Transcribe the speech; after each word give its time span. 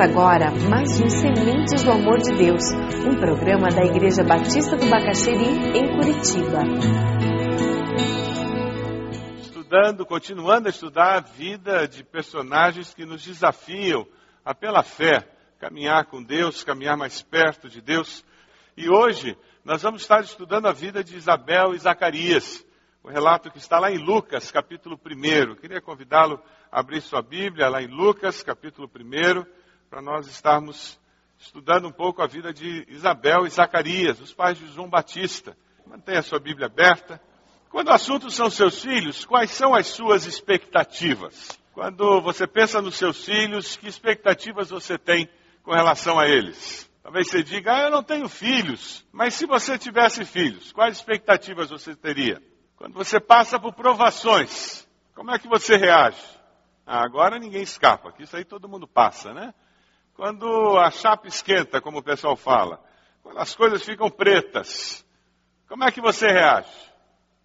Agora 0.00 0.52
mais 0.70 1.00
um 1.00 1.08
Sementes 1.08 1.82
do 1.82 1.90
Amor 1.90 2.18
de 2.18 2.32
Deus, 2.32 2.62
um 3.04 3.16
programa 3.16 3.68
da 3.68 3.84
Igreja 3.84 4.22
Batista 4.22 4.76
do 4.76 4.88
Bacaxeri, 4.88 5.76
em 5.76 5.88
Curitiba. 5.96 6.62
Estudando, 9.40 10.06
continuando 10.06 10.68
a 10.68 10.70
estudar 10.70 11.16
a 11.16 11.20
vida 11.20 11.88
de 11.88 12.04
personagens 12.04 12.94
que 12.94 13.04
nos 13.04 13.24
desafiam 13.24 14.06
a, 14.44 14.54
pela 14.54 14.84
fé, 14.84 15.28
caminhar 15.58 16.04
com 16.04 16.22
Deus, 16.22 16.62
caminhar 16.62 16.96
mais 16.96 17.20
perto 17.20 17.68
de 17.68 17.80
Deus. 17.80 18.24
E 18.76 18.88
hoje 18.88 19.36
nós 19.64 19.82
vamos 19.82 20.02
estar 20.02 20.20
estudando 20.22 20.68
a 20.68 20.72
vida 20.72 21.02
de 21.02 21.16
Isabel 21.16 21.74
e 21.74 21.78
Zacarias, 21.78 22.64
o 23.02 23.08
relato 23.08 23.50
que 23.50 23.58
está 23.58 23.80
lá 23.80 23.90
em 23.90 23.98
Lucas, 23.98 24.52
capítulo 24.52 24.96
1. 25.04 25.56
Queria 25.56 25.80
convidá-lo 25.80 26.40
a 26.70 26.78
abrir 26.78 27.00
sua 27.00 27.20
Bíblia 27.20 27.68
lá 27.68 27.82
em 27.82 27.88
Lucas, 27.88 28.44
capítulo 28.44 28.88
1, 28.88 29.57
para 29.88 30.02
nós 30.02 30.26
estarmos 30.26 30.98
estudando 31.38 31.88
um 31.88 31.92
pouco 31.92 32.20
a 32.20 32.26
vida 32.26 32.52
de 32.52 32.84
Isabel 32.88 33.46
e 33.46 33.50
Zacarias, 33.50 34.20
os 34.20 34.34
pais 34.34 34.58
de 34.58 34.66
João 34.68 34.88
Batista. 34.88 35.56
Mantenha 35.86 36.18
a 36.18 36.22
sua 36.22 36.38
Bíblia 36.38 36.66
aberta. 36.66 37.20
Quando 37.70 37.88
o 37.88 37.92
assunto 37.92 38.30
são 38.30 38.50
seus 38.50 38.82
filhos, 38.82 39.24
quais 39.24 39.50
são 39.50 39.74
as 39.74 39.86
suas 39.86 40.26
expectativas? 40.26 41.58
Quando 41.72 42.20
você 42.20 42.46
pensa 42.46 42.82
nos 42.82 42.96
seus 42.96 43.24
filhos, 43.24 43.76
que 43.76 43.88
expectativas 43.88 44.70
você 44.70 44.98
tem 44.98 45.28
com 45.62 45.72
relação 45.72 46.18
a 46.18 46.26
eles? 46.26 46.90
Talvez 47.02 47.28
você 47.28 47.42
diga, 47.42 47.74
ah, 47.74 47.82
eu 47.84 47.90
não 47.90 48.02
tenho 48.02 48.28
filhos. 48.28 49.06
Mas 49.12 49.34
se 49.34 49.46
você 49.46 49.78
tivesse 49.78 50.24
filhos, 50.24 50.72
quais 50.72 50.96
expectativas 50.96 51.70
você 51.70 51.94
teria? 51.94 52.42
Quando 52.76 52.94
você 52.94 53.18
passa 53.18 53.58
por 53.58 53.72
provações, 53.72 54.86
como 55.14 55.30
é 55.30 55.38
que 55.38 55.48
você 55.48 55.76
reage? 55.76 56.22
Ah, 56.86 57.02
agora 57.02 57.38
ninguém 57.38 57.62
escapa, 57.62 58.12
que 58.12 58.24
isso 58.24 58.36
aí 58.36 58.44
todo 58.44 58.68
mundo 58.68 58.86
passa, 58.86 59.32
né? 59.32 59.54
Quando 60.18 60.76
a 60.76 60.90
chapa 60.90 61.28
esquenta, 61.28 61.80
como 61.80 61.98
o 61.98 62.02
pessoal 62.02 62.34
fala, 62.34 62.82
quando 63.22 63.38
as 63.38 63.54
coisas 63.54 63.84
ficam 63.84 64.10
pretas, 64.10 65.06
como 65.68 65.84
é 65.84 65.92
que 65.92 66.00
você 66.00 66.26
reage? 66.26 66.74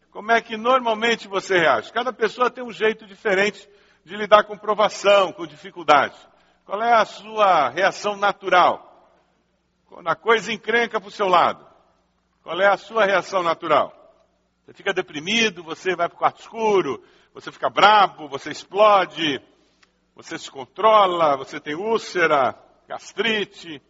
Como 0.10 0.32
é 0.32 0.42
que 0.42 0.58
normalmente 0.58 1.28
você 1.28 1.60
reage? 1.60 1.94
Cada 1.94 2.12
pessoa 2.12 2.50
tem 2.50 2.64
um 2.64 2.72
jeito 2.72 3.06
diferente 3.06 3.70
de 4.04 4.16
lidar 4.16 4.46
com 4.46 4.58
provação, 4.58 5.32
com 5.32 5.46
dificuldade. 5.46 6.18
Qual 6.66 6.82
é 6.82 6.92
a 6.92 7.06
sua 7.06 7.70
reação 7.70 8.18
natural? 8.18 9.08
Quando 9.86 10.08
a 10.08 10.16
coisa 10.16 10.52
encrenca 10.52 11.00
para 11.00 11.10
o 11.10 11.12
seu 11.12 11.28
lado, 11.28 11.64
qual 12.42 12.60
é 12.60 12.70
a 12.70 12.78
sua 12.78 13.06
reação 13.06 13.44
natural? 13.44 13.94
Você 14.66 14.74
fica 14.74 14.92
deprimido, 14.92 15.64
você 15.64 15.96
vai 15.96 16.10
para 16.10 16.16
o 16.16 16.18
quarto 16.20 16.40
escuro, 16.40 17.04
você 17.36 17.52
fica 17.52 17.70
bravo, 17.70 18.28
você 18.28 18.50
explode, 18.50 19.40
você 20.16 20.38
se 20.38 20.50
controla, 20.50 21.36
você 21.38 21.59
tem 21.59 21.75
úlcera, 21.75 22.56
gastrite, 22.88 23.81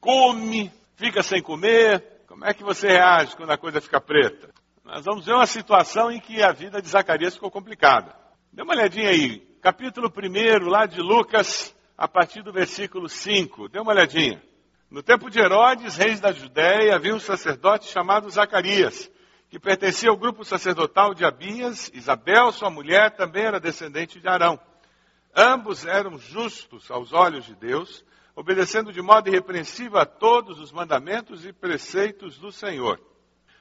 come, 0.00 0.70
fica 0.96 1.22
sem 1.22 1.42
comer. 1.42 2.24
Como 2.26 2.44
é 2.44 2.54
que 2.54 2.62
você 2.62 2.88
reage 2.88 3.36
quando 3.36 3.50
a 3.50 3.58
coisa 3.58 3.80
fica 3.80 4.00
preta? 4.00 4.50
Nós 4.84 5.04
vamos 5.04 5.26
ver 5.26 5.34
uma 5.34 5.46
situação 5.46 6.10
em 6.10 6.20
que 6.20 6.42
a 6.42 6.52
vida 6.52 6.80
de 6.80 6.88
Zacarias 6.88 7.34
ficou 7.34 7.50
complicada. 7.50 8.14
Dê 8.52 8.62
uma 8.62 8.74
olhadinha 8.74 9.10
aí, 9.10 9.40
capítulo 9.60 10.12
1 10.12 10.68
lá 10.68 10.86
de 10.86 11.00
Lucas, 11.00 11.74
a 11.96 12.08
partir 12.08 12.42
do 12.42 12.52
versículo 12.52 13.08
5. 13.08 13.68
Dê 13.68 13.78
uma 13.78 13.92
olhadinha. 13.92 14.42
No 14.90 15.02
tempo 15.02 15.30
de 15.30 15.40
Herodes, 15.40 15.96
reis 15.96 16.20
da 16.20 16.32
Judéia, 16.32 16.94
havia 16.94 17.14
um 17.14 17.20
sacerdote 17.20 17.86
chamado 17.86 18.28
Zacarias, 18.28 19.10
que 19.48 19.58
pertencia 19.58 20.10
ao 20.10 20.16
grupo 20.16 20.44
sacerdotal 20.44 21.14
de 21.14 21.24
Abias. 21.24 21.90
Isabel, 21.94 22.52
sua 22.52 22.68
mulher, 22.68 23.12
também 23.12 23.44
era 23.44 23.58
descendente 23.58 24.20
de 24.20 24.28
Arão. 24.28 24.60
Ambos 25.34 25.86
eram 25.86 26.18
justos 26.18 26.90
aos 26.90 27.12
olhos 27.12 27.46
de 27.46 27.54
Deus, 27.54 28.04
obedecendo 28.36 28.92
de 28.92 29.00
modo 29.00 29.28
irrepreensível 29.28 29.98
a 29.98 30.06
todos 30.06 30.60
os 30.60 30.72
mandamentos 30.72 31.46
e 31.46 31.52
preceitos 31.52 32.38
do 32.38 32.52
Senhor. 32.52 33.00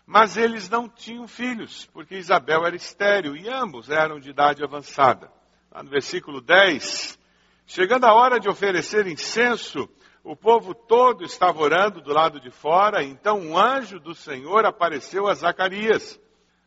Mas 0.06 0.36
eles 0.36 0.70
não 0.70 0.90
tinham 0.90 1.28
filhos, 1.28 1.86
porque 1.94 2.18
Isabel 2.18 2.66
era 2.66 2.76
estéril 2.76 3.36
e 3.36 3.48
ambos 3.48 3.90
eram 3.90 4.20
de 4.20 4.30
idade 4.30 4.64
avançada. 4.64 5.32
Lá 5.72 5.82
no 5.82 5.90
versículo 5.90 6.42
10, 6.42 7.18
chegando 7.66 8.06
a 8.06 8.14
hora 8.14 8.38
de 8.38 8.50
oferecer 8.50 9.08
incenso, 9.08 9.90
o 10.24 10.36
povo 10.36 10.76
todo 10.76 11.24
estava 11.24 11.62
orando 11.62 12.02
do 12.02 12.14
lado 12.14 12.40
de 12.40 12.52
fora, 12.52 13.04
então 13.04 13.40
um 13.40 13.58
anjo 13.58 14.00
do 14.00 14.14
Senhor 14.14 14.66
apareceu 14.66 15.28
a 15.28 15.34
Zacarias, 15.34 16.20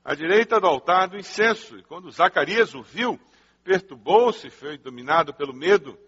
à 0.03 0.14
direita 0.14 0.59
do 0.59 0.66
altar 0.66 1.09
do 1.09 1.19
incenso. 1.19 1.78
E 1.78 1.82
quando 1.82 2.10
Zacarias 2.10 2.75
o 2.75 2.82
viu, 2.82 3.20
perturbou-se, 3.64 4.50
foi 4.50 4.76
dominado 4.76 5.32
pelo 5.32 5.54
medo. 5.54 5.98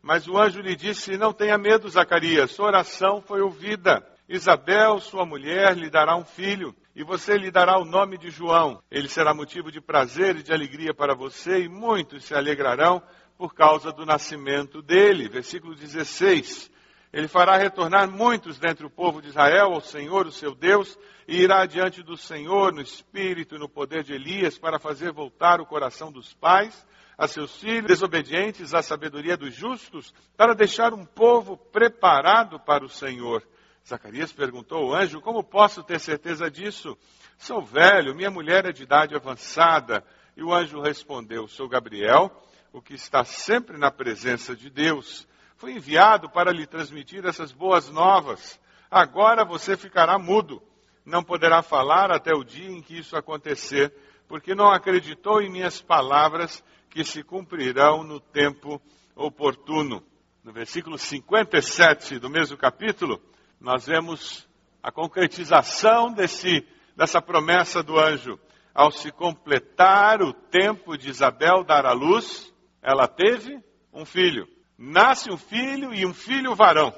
Mas 0.00 0.26
o 0.26 0.38
anjo 0.38 0.60
lhe 0.60 0.76
disse: 0.76 1.18
Não 1.18 1.32
tenha 1.32 1.58
medo, 1.58 1.88
Zacarias, 1.88 2.52
sua 2.52 2.68
oração 2.68 3.20
foi 3.20 3.42
ouvida. 3.42 4.06
Isabel, 4.28 5.00
sua 5.00 5.26
mulher, 5.26 5.76
lhe 5.76 5.90
dará 5.90 6.16
um 6.16 6.24
filho, 6.24 6.74
e 6.94 7.02
você 7.02 7.36
lhe 7.36 7.50
dará 7.50 7.78
o 7.78 7.84
nome 7.84 8.16
de 8.16 8.30
João. 8.30 8.80
Ele 8.88 9.08
será 9.08 9.34
motivo 9.34 9.72
de 9.72 9.80
prazer 9.80 10.36
e 10.36 10.42
de 10.42 10.52
alegria 10.52 10.94
para 10.94 11.14
você, 11.16 11.64
e 11.64 11.68
muitos 11.68 12.24
se 12.24 12.34
alegrarão 12.34 13.02
por 13.36 13.52
causa 13.52 13.90
do 13.90 14.06
nascimento 14.06 14.80
dele. 14.80 15.28
Versículo 15.28 15.74
16. 15.74 16.70
Ele 17.12 17.26
fará 17.26 17.56
retornar 17.56 18.08
muitos 18.08 18.56
dentre 18.56 18.86
o 18.86 18.90
povo 18.90 19.20
de 19.20 19.28
Israel 19.28 19.72
ao 19.72 19.80
Senhor, 19.80 20.28
o 20.28 20.32
seu 20.32 20.54
Deus, 20.54 20.96
e 21.26 21.42
irá 21.42 21.66
diante 21.66 22.00
do 22.00 22.16
Senhor 22.16 22.72
no 22.72 22.80
espírito 22.80 23.56
e 23.56 23.58
no 23.58 23.68
poder 23.68 24.04
de 24.04 24.12
Elias 24.12 24.56
para 24.56 24.78
fazer 24.78 25.12
voltar 25.12 25.60
o 25.60 25.66
coração 25.66 26.12
dos 26.12 26.32
pais 26.34 26.86
a 27.20 27.28
seus 27.28 27.54
filhos 27.60 27.86
desobedientes 27.86 28.72
à 28.72 28.80
sabedoria 28.80 29.36
dos 29.36 29.54
justos, 29.54 30.14
para 30.38 30.54
deixar 30.54 30.94
um 30.94 31.04
povo 31.04 31.54
preparado 31.54 32.58
para 32.58 32.82
o 32.82 32.88
Senhor. 32.88 33.46
Zacarias 33.86 34.32
perguntou 34.32 34.78
ao 34.78 34.94
anjo: 34.94 35.20
Como 35.20 35.44
posso 35.44 35.82
ter 35.82 36.00
certeza 36.00 36.50
disso? 36.50 36.96
Sou 37.36 37.60
velho, 37.62 38.14
minha 38.14 38.30
mulher 38.30 38.64
é 38.64 38.72
de 38.72 38.84
idade 38.84 39.14
avançada. 39.14 40.02
E 40.34 40.42
o 40.42 40.50
anjo 40.50 40.80
respondeu: 40.80 41.46
Sou 41.46 41.68
Gabriel, 41.68 42.32
o 42.72 42.80
que 42.80 42.94
está 42.94 43.22
sempre 43.22 43.76
na 43.76 43.90
presença 43.90 44.56
de 44.56 44.70
Deus 44.70 45.28
fui 45.58 45.72
enviado 45.72 46.30
para 46.30 46.50
lhe 46.50 46.66
transmitir 46.66 47.26
essas 47.26 47.52
boas 47.52 47.90
novas. 47.90 48.58
Agora 48.90 49.44
você 49.44 49.76
ficará 49.76 50.18
mudo, 50.18 50.62
não 51.04 51.22
poderá 51.22 51.60
falar 51.60 52.10
até 52.10 52.32
o 52.34 52.42
dia 52.42 52.70
em 52.70 52.80
que 52.80 52.96
isso 52.96 53.14
acontecer, 53.14 53.94
porque 54.26 54.54
não 54.54 54.72
acreditou 54.72 55.42
em 55.42 55.50
minhas 55.50 55.82
palavras 55.82 56.64
que 56.90 57.04
se 57.04 57.22
cumprirão 57.22 58.02
no 58.02 58.20
tempo 58.20 58.80
oportuno. 59.16 60.04
No 60.44 60.52
versículo 60.52 60.98
57 60.98 62.18
do 62.18 62.28
mesmo 62.28 62.56
capítulo, 62.56 63.20
nós 63.60 63.86
vemos 63.86 64.48
a 64.82 64.92
concretização 64.92 66.12
desse, 66.12 66.66
dessa 66.96 67.22
promessa 67.22 67.82
do 67.82 67.98
anjo. 67.98 68.38
Ao 68.74 68.90
se 68.90 69.10
completar 69.10 70.20
o 70.22 70.32
tempo 70.32 70.98
de 70.98 71.08
Isabel 71.08 71.64
dar 71.64 71.86
à 71.86 71.92
luz, 71.92 72.52
ela 72.82 73.08
teve 73.08 73.62
um 73.92 74.04
filho 74.04 74.46
nasce 74.80 75.30
um 75.30 75.36
filho 75.36 75.92
e 75.92 76.06
um 76.06 76.14
filho 76.14 76.54
varão. 76.54 76.90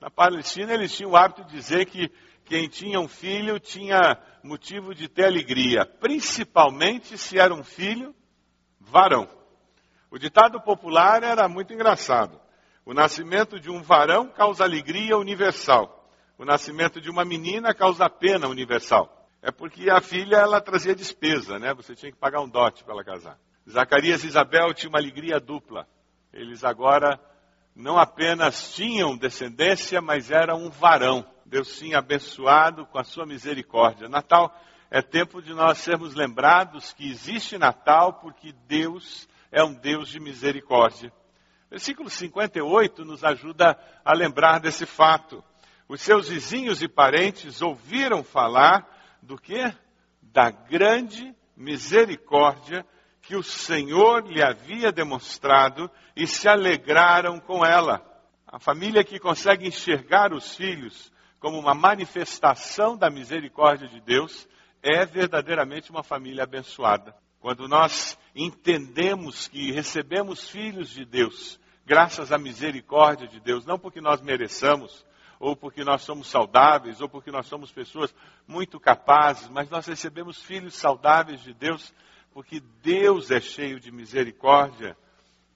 Na 0.00 0.10
Palestina 0.10 0.74
eles 0.74 0.94
tinham 0.94 1.12
o 1.12 1.16
hábito 1.16 1.44
de 1.44 1.52
dizer 1.52 1.86
que 1.86 2.10
quem 2.44 2.68
tinha 2.68 2.98
um 2.98 3.06
filho 3.06 3.60
tinha 3.60 4.18
motivo 4.42 4.92
de 4.92 5.08
ter 5.08 5.26
alegria, 5.26 5.86
principalmente 5.86 7.16
se 7.16 7.38
era 7.38 7.54
um 7.54 7.62
filho 7.62 8.12
varão. 8.80 9.28
O 10.10 10.18
ditado 10.18 10.60
popular 10.60 11.22
era 11.22 11.48
muito 11.48 11.72
engraçado. 11.72 12.40
O 12.84 12.94
nascimento 12.94 13.60
de 13.60 13.70
um 13.70 13.82
varão 13.82 14.28
causa 14.28 14.64
alegria 14.64 15.16
universal. 15.18 16.10
O 16.38 16.44
nascimento 16.44 17.00
de 17.00 17.10
uma 17.10 17.24
menina 17.24 17.74
causa 17.74 18.08
pena 18.08 18.48
universal. 18.48 19.28
É 19.42 19.50
porque 19.50 19.90
a 19.90 20.00
filha 20.00 20.36
ela 20.36 20.60
trazia 20.60 20.94
despesa, 20.94 21.58
né? 21.58 21.74
Você 21.74 21.94
tinha 21.94 22.10
que 22.10 22.18
pagar 22.18 22.40
um 22.40 22.48
dote 22.48 22.82
para 22.82 22.94
ela 22.94 23.04
casar. 23.04 23.38
Zacarias 23.68 24.24
e 24.24 24.28
Isabel 24.28 24.72
tinham 24.72 24.90
uma 24.90 24.98
alegria 24.98 25.38
dupla. 25.38 25.86
Eles 26.32 26.64
agora 26.64 27.20
não 27.76 27.98
apenas 27.98 28.74
tinham 28.74 29.16
descendência, 29.16 30.00
mas 30.00 30.30
era 30.30 30.56
um 30.56 30.70
varão. 30.70 31.24
Deus 31.44 31.78
tinha 31.78 31.98
abençoado 31.98 32.86
com 32.86 32.98
a 32.98 33.04
sua 33.04 33.26
misericórdia. 33.26 34.08
Natal 34.08 34.54
é 34.90 35.02
tempo 35.02 35.42
de 35.42 35.52
nós 35.52 35.78
sermos 35.78 36.14
lembrados 36.14 36.92
que 36.94 37.08
existe 37.10 37.58
Natal 37.58 38.14
porque 38.14 38.52
Deus 38.66 39.28
é 39.50 39.62
um 39.62 39.74
Deus 39.74 40.08
de 40.08 40.20
misericórdia. 40.20 41.12
Versículo 41.70 42.08
58 42.08 43.04
nos 43.04 43.22
ajuda 43.24 43.78
a 44.04 44.14
lembrar 44.14 44.58
desse 44.58 44.86
fato. 44.86 45.44
Os 45.88 46.00
seus 46.00 46.28
vizinhos 46.28 46.82
e 46.82 46.88
parentes 46.88 47.60
ouviram 47.60 48.22
falar 48.22 48.86
do 49.22 49.36
que? 49.36 49.72
Da 50.22 50.50
grande 50.50 51.34
misericórdia 51.56 52.86
que 53.20 53.36
o 53.36 53.42
Senhor 53.42 54.26
lhe 54.26 54.42
havia 54.42 54.90
demonstrado 54.90 55.90
e 56.16 56.26
se 56.26 56.48
alegraram 56.48 57.38
com 57.38 57.64
ela. 57.64 58.02
A 58.46 58.58
família 58.58 59.04
que 59.04 59.18
consegue 59.18 59.66
enxergar 59.66 60.32
os 60.32 60.56
filhos 60.56 61.12
como 61.38 61.58
uma 61.58 61.74
manifestação 61.74 62.96
da 62.96 63.10
misericórdia 63.10 63.86
de 63.86 64.00
Deus 64.00 64.48
é 64.82 65.04
verdadeiramente 65.04 65.90
uma 65.90 66.02
família 66.02 66.44
abençoada. 66.44 67.14
Quando 67.40 67.68
nós 67.68 68.18
entendemos 68.34 69.48
que 69.48 69.70
recebemos 69.72 70.48
filhos 70.48 70.90
de 70.90 71.04
Deus 71.04 71.58
graças 71.88 72.30
à 72.32 72.38
misericórdia 72.38 73.26
de 73.26 73.40
Deus, 73.40 73.64
não 73.64 73.78
porque 73.78 73.98
nós 73.98 74.20
mereçamos, 74.20 75.06
ou 75.40 75.56
porque 75.56 75.82
nós 75.82 76.02
somos 76.02 76.28
saudáveis, 76.28 77.00
ou 77.00 77.08
porque 77.08 77.30
nós 77.30 77.46
somos 77.46 77.72
pessoas 77.72 78.14
muito 78.46 78.78
capazes, 78.78 79.48
mas 79.48 79.70
nós 79.70 79.86
recebemos 79.86 80.42
filhos 80.42 80.74
saudáveis 80.74 81.40
de 81.42 81.54
Deus, 81.54 81.94
porque 82.32 82.60
Deus 82.82 83.30
é 83.30 83.40
cheio 83.40 83.80
de 83.80 83.90
misericórdia. 83.90 84.96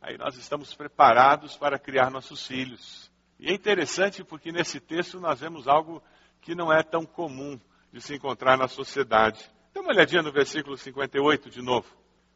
Aí 0.01 0.17
nós 0.17 0.37
estamos 0.37 0.75
preparados 0.75 1.57
para 1.57 1.79
criar 1.79 2.11
nossos 2.11 2.47
filhos. 2.47 3.11
E 3.39 3.51
é 3.51 3.53
interessante 3.53 4.25
porque 4.25 4.51
nesse 4.51 4.81
texto 4.81 5.21
nós 5.21 5.41
vemos 5.41 5.69
algo 5.69 6.03
que 6.41 6.55
não 6.55 6.73
é 6.73 6.83
tão 6.83 7.05
comum 7.05 7.61
de 7.93 8.01
se 8.01 8.15
encontrar 8.15 8.57
na 8.57 8.69
sociedade. 8.69 9.45
Dê 9.73 9.81
uma 9.81 9.91
olhadinha 9.91 10.23
no 10.23 10.31
versículo 10.31 10.77
58 10.77 11.49
de 11.49 11.63
novo. 11.63 11.87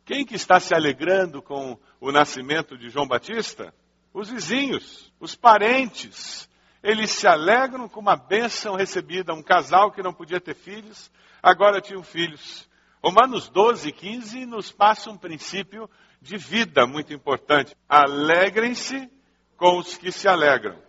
Quem 0.05 0.25
que 0.25 0.35
está 0.35 0.59
se 0.59 0.75
alegrando 0.75 1.43
com 1.43 1.79
o 2.01 2.11
nascimento 2.11 2.79
de 2.79 2.89
João 2.89 3.07
Batista? 3.07 3.75
Os 4.15 4.31
vizinhos, 4.31 5.13
os 5.21 5.35
parentes, 5.35 6.49
eles 6.83 7.11
se 7.11 7.27
alegram 7.27 7.89
com 7.89 8.01
uma 8.01 8.17
bênção 8.17 8.75
recebida. 8.75 9.35
Um 9.35 9.43
casal 9.43 9.91
que 9.91 10.03
não 10.03 10.15
podia 10.15 10.41
ter 10.41 10.55
filhos, 10.55 11.11
agora 11.43 11.81
tinham 11.81 12.03
filhos. 12.03 12.69
Romanos 13.03 13.49
12, 13.49 13.93
15 13.93 14.47
nos 14.47 14.73
passa 14.73 15.11
um 15.11 15.19
princípio 15.19 15.91
de 16.23 16.39
vida 16.39 16.87
muito 16.87 17.13
importante. 17.13 17.77
Alegrem-se 17.89 19.11
com 19.57 19.79
os 19.79 19.99
que 19.99 20.11
se 20.11 20.27
alegram. 20.27 20.81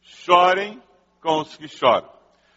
Chorem 0.00 0.82
com 1.20 1.40
os 1.40 1.56
que 1.56 1.68
choram. 1.68 2.12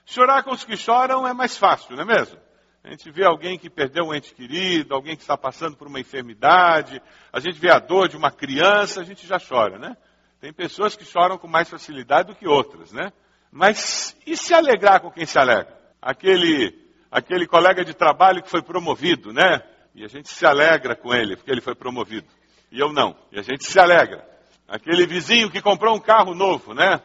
Chorar 0.06 0.44
com 0.44 0.52
os 0.52 0.64
que 0.64 0.76
choram 0.76 1.28
é 1.28 1.34
mais 1.34 1.58
fácil, 1.58 1.96
não 1.96 2.04
é 2.04 2.06
mesmo? 2.06 2.47
A 2.88 2.92
gente 2.92 3.12
vê 3.12 3.26
alguém 3.26 3.60
que 3.60 3.70
perdeu 3.70 4.06
um 4.06 4.16
ente 4.16 4.34
querido, 4.34 4.96
alguém 4.96 5.14
que 5.14 5.22
está 5.22 5.38
passando 5.38 5.76
por 5.76 5.90
uma 5.90 6.00
enfermidade, 6.00 7.02
a 7.34 7.40
gente 7.42 7.60
vê 7.60 7.70
a 7.70 7.80
dor 7.80 8.08
de 8.08 8.16
uma 8.16 8.32
criança, 8.32 9.02
a 9.02 9.04
gente 9.04 9.28
já 9.28 9.38
chora, 9.38 9.78
né? 9.78 9.98
Tem 10.40 10.54
pessoas 10.54 10.96
que 10.96 11.04
choram 11.04 11.38
com 11.38 11.50
mais 11.50 11.70
facilidade 11.70 12.30
do 12.30 12.36
que 12.36 12.48
outras, 12.48 12.94
né? 12.94 13.12
Mas 13.52 14.16
e 14.26 14.38
se 14.38 14.54
alegrar 14.54 15.02
com 15.02 15.12
quem 15.12 15.26
se 15.26 15.38
alegra? 15.38 15.78
Aquele, 16.02 16.74
aquele 17.12 17.46
colega 17.46 17.84
de 17.84 17.94
trabalho 17.94 18.42
que 18.42 18.50
foi 18.50 18.62
promovido, 18.62 19.34
né? 19.34 19.62
E 19.94 20.06
a 20.06 20.08
gente 20.08 20.30
se 20.30 20.46
alegra 20.46 20.96
com 20.96 21.14
ele, 21.14 21.36
porque 21.36 21.52
ele 21.52 21.60
foi 21.60 21.76
promovido. 21.76 22.28
E 22.72 22.80
eu 22.80 22.94
não. 22.94 23.18
E 23.34 23.38
a 23.38 23.42
gente 23.42 23.66
se 23.66 23.78
alegra. 23.78 24.26
Aquele 24.66 25.06
vizinho 25.06 25.52
que 25.52 25.62
comprou 25.62 25.94
um 25.94 26.00
carro 26.00 26.34
novo, 26.34 26.74
né? 26.74 27.02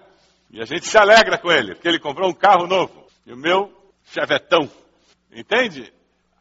E 0.48 0.62
a 0.62 0.64
gente 0.64 0.86
se 0.86 0.96
alegra 0.96 1.38
com 1.38 1.50
ele, 1.50 1.74
porque 1.74 1.88
ele 1.88 1.98
comprou 1.98 2.30
um 2.30 2.34
carro 2.34 2.68
novo. 2.68 3.04
E 3.26 3.32
o 3.32 3.36
meu 3.36 3.68
chevetão. 4.04 4.70
Entende? 5.32 5.92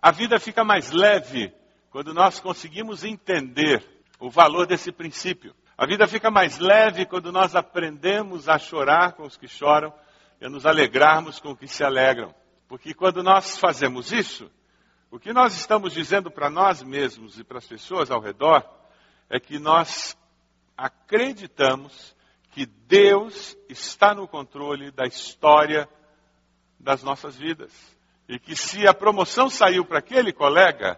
A 0.02 0.12
vida 0.12 0.40
fica 0.40 0.64
mais 0.64 0.92
leve 0.92 1.54
quando 1.90 2.14
nós 2.14 2.40
conseguimos 2.40 3.04
entender 3.04 3.84
o 4.20 4.30
valor 4.30 4.68
desse 4.68 4.92
princípio. 4.92 5.56
A 5.78 5.86
vida 5.86 6.08
fica 6.08 6.30
mais 6.30 6.60
leve 6.60 7.06
quando 7.06 7.32
nós 7.32 7.56
aprendemos 7.56 8.50
a 8.50 8.60
chorar 8.60 9.14
com 9.14 9.24
os 9.24 9.38
que 9.38 9.48
choram 9.48 9.94
e 10.40 10.46
a 10.46 10.50
nos 10.50 10.66
alegrarmos 10.66 11.40
com 11.40 11.54
os 11.54 11.60
que 11.60 11.68
se 11.68 11.84
alegram. 11.84 12.34
Porque 12.68 12.94
quando 12.94 13.24
nós 13.24 13.58
fazemos 13.58 14.12
isso, 14.12 14.52
o 15.10 15.20
que 15.20 15.34
nós 15.34 15.56
estamos 15.56 15.94
dizendo 15.94 16.30
para 16.30 16.50
nós 16.50 16.84
mesmos 16.84 17.40
e 17.40 17.44
para 17.44 17.58
as 17.58 17.68
pessoas 17.68 18.12
ao 18.12 18.22
redor 18.22 18.64
é 19.30 19.40
que 19.40 19.60
nós 19.60 20.18
acreditamos 20.78 22.16
que 22.52 22.66
Deus 22.66 23.56
está 23.70 24.14
no 24.14 24.28
controle 24.28 24.92
da 24.92 25.06
história 25.06 25.88
das 26.80 27.04
nossas 27.04 27.36
vidas. 27.36 27.72
E 28.32 28.40
que 28.40 28.56
se 28.56 28.88
a 28.88 28.94
promoção 28.94 29.50
saiu 29.50 29.84
para 29.84 30.00
aquele 30.00 30.32
colega, 30.32 30.98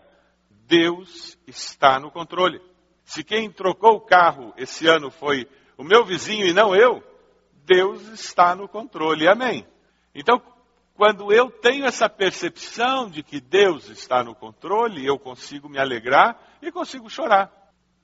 Deus 0.67 1.35
está 1.47 1.99
no 1.99 2.11
controle. 2.11 2.61
Se 3.03 3.23
quem 3.23 3.49
trocou 3.49 3.95
o 3.95 4.01
carro 4.01 4.53
esse 4.55 4.85
ano 4.85 5.09
foi 5.09 5.49
o 5.75 5.83
meu 5.83 6.05
vizinho 6.05 6.45
e 6.45 6.53
não 6.53 6.75
eu, 6.75 7.03
Deus 7.65 8.07
está 8.09 8.55
no 8.55 8.67
controle. 8.67 9.27
Amém. 9.27 9.65
Então, 10.13 10.39
quando 10.93 11.33
eu 11.33 11.49
tenho 11.49 11.87
essa 11.87 12.07
percepção 12.07 13.09
de 13.09 13.23
que 13.23 13.41
Deus 13.41 13.89
está 13.89 14.23
no 14.23 14.35
controle, 14.35 15.03
eu 15.03 15.17
consigo 15.17 15.67
me 15.67 15.79
alegrar 15.79 16.39
e 16.61 16.71
consigo 16.71 17.09
chorar. 17.09 17.51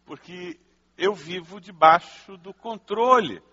Porque 0.05 0.59
eu 0.97 1.13
vivo 1.13 1.61
debaixo 1.61 2.35
do 2.35 2.51
controle 2.51 3.43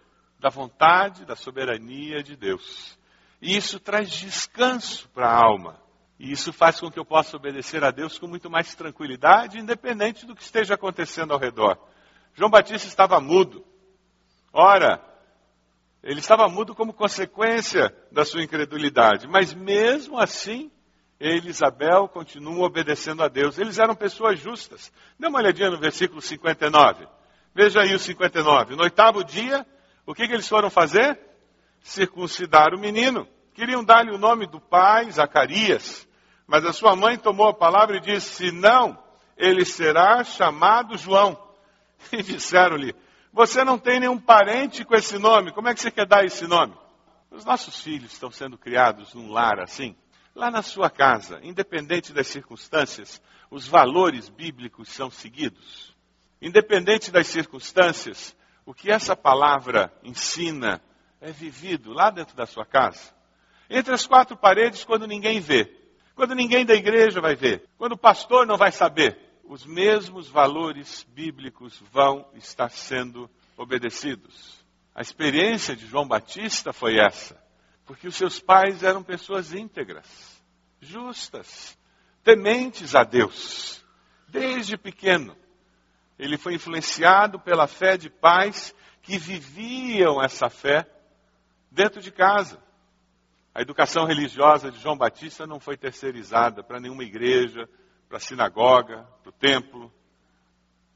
da 0.41 0.49
vontade, 0.49 1.27
da 1.27 1.37
soberania 1.37 2.23
de 2.23 2.35
Deus. 2.35 2.96
E 3.41 3.57
isso 3.57 3.79
traz 3.79 4.11
descanso 4.11 5.09
para 5.11 5.29
a 5.29 5.45
alma. 5.45 5.81
E 6.19 6.33
isso 6.33 6.53
faz 6.53 6.81
com 6.81 6.91
que 6.91 6.99
eu 6.99 7.05
possa 7.05 7.37
obedecer 7.37 7.85
a 7.85 7.91
Deus 7.91 8.19
com 8.19 8.27
muito 8.27 8.49
mais 8.49 8.75
tranquilidade, 8.75 9.59
independente 9.59 10.25
do 10.25 10.35
que 10.35 10.43
esteja 10.43 10.75
acontecendo 10.75 11.33
ao 11.33 11.39
redor. 11.39 11.79
João 12.35 12.51
Batista 12.51 12.89
estava 12.89 13.21
mudo. 13.21 13.65
Ora, 14.53 15.03
ele 16.03 16.21
estava 16.21 16.49
mudo 16.49 16.75
como 16.75 16.93
consequência 16.93 17.95
da 18.11 18.25
sua 18.25 18.43
incredulidade, 18.43 19.29
mas 19.29 19.53
mesmo 19.53 20.19
assim, 20.19 20.71
ele 21.19 21.49
e 21.49 21.51
Isabel 21.51 22.09
continuam 22.09 22.61
obedecendo 22.61 23.23
a 23.23 23.29
Deus. 23.29 23.59
Eles 23.59 23.79
eram 23.79 23.95
pessoas 23.95 24.39
justas. 24.39 24.93
Dê 25.19 25.27
uma 25.27 25.39
olhadinha 25.39 25.71
no 25.71 25.79
versículo 25.79 26.23
59. 26.23 27.07
Veja 27.55 27.81
aí 27.81 27.95
o 27.95 27.99
59. 27.99 28.77
No 28.77 28.83
oitavo 28.83 29.25
dia, 29.25 29.67
o 30.05 30.15
que, 30.15 30.27
que 30.27 30.35
eles 30.35 30.49
foram 30.49 30.71
fazer? 30.71 31.19
Circuncidar 31.87 32.75
o 32.75 32.79
menino. 32.81 33.29
Queriam 33.55 33.85
dar-lhe 33.85 34.11
o 34.11 34.19
nome 34.19 34.45
do 34.45 34.61
pai, 34.61 35.09
Zacarias. 35.09 36.07
Mas 36.45 36.65
a 36.65 36.73
sua 36.73 36.97
mãe 36.97 37.17
tomou 37.17 37.47
a 37.47 37.55
palavra 37.55 37.97
e 37.97 38.01
disse: 38.01 38.51
Não, 38.51 39.01
ele 39.37 39.65
será 39.65 40.25
chamado 40.25 40.99
João. 40.99 41.41
E 42.13 42.25
disseram-lhe: 42.25 42.93
Você 43.33 43.63
não 43.63 43.79
tem 43.79 44.01
nenhum 44.01 44.19
parente 44.19 44.85
com 44.85 44.97
esse 44.97 45.17
nome, 45.17 45.53
como 45.53 45.69
é 45.69 45.75
que 45.75 45.81
você 45.81 45.91
quer 45.93 46.07
dar 46.07 46.25
esse 46.25 46.45
nome? 46.49 46.75
Os 47.31 47.45
nossos 47.45 47.81
filhos 47.81 48.13
estão 48.13 48.33
sendo 48.33 48.59
criados 48.59 49.15
num 49.15 49.31
lar 49.31 49.61
assim. 49.61 49.97
Lá 50.35 50.51
na 50.51 50.63
sua 50.63 50.91
casa, 50.91 51.39
independente 51.43 52.13
das 52.13 52.27
circunstâncias, 52.27 53.23
os 53.49 53.67
valores 53.67 54.29
bíblicos 54.29 54.91
são 54.91 55.09
seguidos. 55.09 55.97
Independente 56.43 57.13
das 57.13 57.29
circunstâncias, 57.29 58.37
o 58.67 58.75
que 58.75 58.91
essa 58.91 59.15
palavra 59.15 59.93
ensina 60.03 60.83
é 61.27 61.33
vivido 61.33 61.93
lá 61.93 62.09
dentro 62.09 62.37
da 62.37 62.47
sua 62.47 62.65
casa. 62.65 63.13
Entre 63.69 63.93
as 63.93 64.07
quatro 64.07 64.37
paredes, 64.37 64.85
quando 64.85 65.09
ninguém 65.09 65.41
vê. 65.41 65.77
Quando 66.15 66.37
ninguém 66.37 66.65
da 66.65 66.73
igreja 66.73 67.21
vai 67.21 67.35
ver, 67.35 67.69
quando 67.77 67.93
o 67.93 67.99
pastor 67.99 68.47
não 68.47 68.57
vai 68.57 68.71
saber, 68.71 69.19
os 69.45 69.67
mesmos 69.67 70.29
valores 70.29 71.05
bíblicos 71.13 71.83
vão 71.91 72.31
estar 72.35 72.71
sendo 72.71 73.29
obedecidos. 73.57 74.65
A 74.95 75.03
experiência 75.03 75.75
de 75.75 75.85
João 75.87 76.07
Batista 76.07 76.73
foi 76.73 76.97
essa, 76.99 77.37
porque 77.85 78.07
os 78.07 78.15
seus 78.15 78.39
pais 78.39 78.85
eram 78.85 79.03
pessoas 79.03 79.53
íntegras, 79.53 80.41
justas, 80.81 81.77
tementes 82.23 82.95
a 82.95 83.03
Deus, 83.03 83.85
desde 84.29 84.79
pequeno. 84.79 85.37
Ele 86.19 86.39
foi 86.39 86.55
influenciado 86.55 87.39
pela 87.41 87.67
fé 87.67 87.97
de 87.97 88.09
pais 88.09 88.73
que 89.03 89.19
viviam 89.19 90.23
essa 90.23 90.49
fé 90.49 90.89
dentro 91.77 92.01
de 92.01 92.11
casa. 92.11 92.59
A 93.55 93.61
educação 93.61 94.07
religiosa 94.07 94.71
de 94.71 94.79
João 94.81 94.97
Batista 94.97 95.47
não 95.47 95.61
foi 95.61 95.77
terceirizada 95.77 96.65
para 96.65 96.81
nenhuma 96.81 97.05
igreja, 97.05 97.69
para 98.09 98.17
a 98.17 98.21
sinagoga, 98.21 99.07
para 99.23 99.29
o 99.29 99.33
templo. 99.33 99.93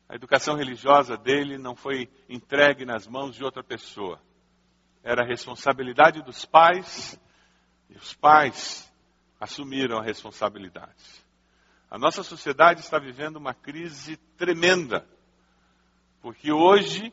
A 0.08 0.14
educação 0.14 0.56
religiosa 0.56 1.18
dele 1.18 1.58
não 1.58 1.76
foi 1.76 2.08
entregue 2.28 2.86
nas 2.86 3.06
mãos 3.06 3.36
de 3.36 3.44
outra 3.44 3.62
pessoa. 3.62 4.18
Era 5.04 5.22
a 5.22 5.26
responsabilidade 5.26 6.22
dos 6.22 6.46
pais 6.46 7.20
e 7.90 7.96
os 7.96 8.14
pais 8.14 8.90
assumiram 9.38 9.98
a 9.98 10.02
responsabilidade. 10.02 11.24
A 11.90 11.98
nossa 11.98 12.22
sociedade 12.22 12.80
está 12.80 12.98
vivendo 12.98 13.36
uma 13.36 13.52
crise 13.52 14.16
tremenda, 14.38 15.06
porque 16.22 16.50
hoje 16.52 17.12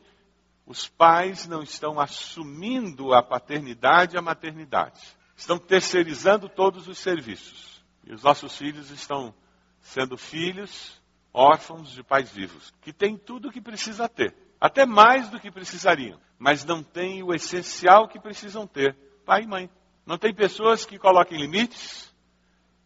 os 0.68 0.86
pais 0.86 1.46
não 1.46 1.62
estão 1.62 1.98
assumindo 1.98 3.14
a 3.14 3.22
paternidade 3.22 4.14
e 4.14 4.18
a 4.18 4.22
maternidade 4.22 5.00
estão 5.34 5.58
terceirizando 5.58 6.46
todos 6.46 6.86
os 6.86 6.98
serviços. 6.98 7.82
E 8.04 8.12
os 8.12 8.22
nossos 8.22 8.54
filhos 8.54 8.90
estão 8.90 9.34
sendo 9.80 10.18
filhos 10.18 11.00
órfãos 11.32 11.90
de 11.92 12.02
pais 12.02 12.30
vivos, 12.30 12.74
que 12.82 12.92
têm 12.92 13.16
tudo 13.16 13.48
o 13.48 13.50
que 13.50 13.62
precisa 13.62 14.10
ter, 14.10 14.34
até 14.60 14.84
mais 14.84 15.30
do 15.30 15.40
que 15.40 15.50
precisariam, 15.50 16.20
mas 16.38 16.66
não 16.66 16.82
têm 16.82 17.22
o 17.22 17.32
essencial 17.32 18.06
que 18.06 18.20
precisam 18.20 18.66
ter, 18.66 18.94
pai 19.24 19.44
e 19.44 19.46
mãe. 19.46 19.70
Não 20.04 20.18
tem 20.18 20.34
pessoas 20.34 20.84
que 20.84 20.98
coloquem 20.98 21.40
limites, 21.40 22.14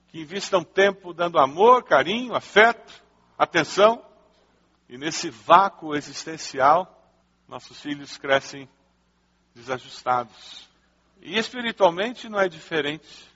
que 0.07 0.21
investam 0.21 0.63
tempo 0.63 1.13
dando 1.13 1.39
amor, 1.39 1.83
carinho, 1.83 2.37
afeto, 2.37 3.03
atenção, 3.37 4.05
e 4.89 4.97
nesse 4.97 5.31
vácuo 5.31 5.97
existencial, 5.97 6.92
nossos 7.53 7.83
filhos 7.83 8.17
crescem 8.17 8.67
desajustados, 9.55 10.67
e 11.21 11.37
espiritualmente 11.37 12.27
não 12.27 12.41
é 12.41 12.49
diferente. 12.49 13.31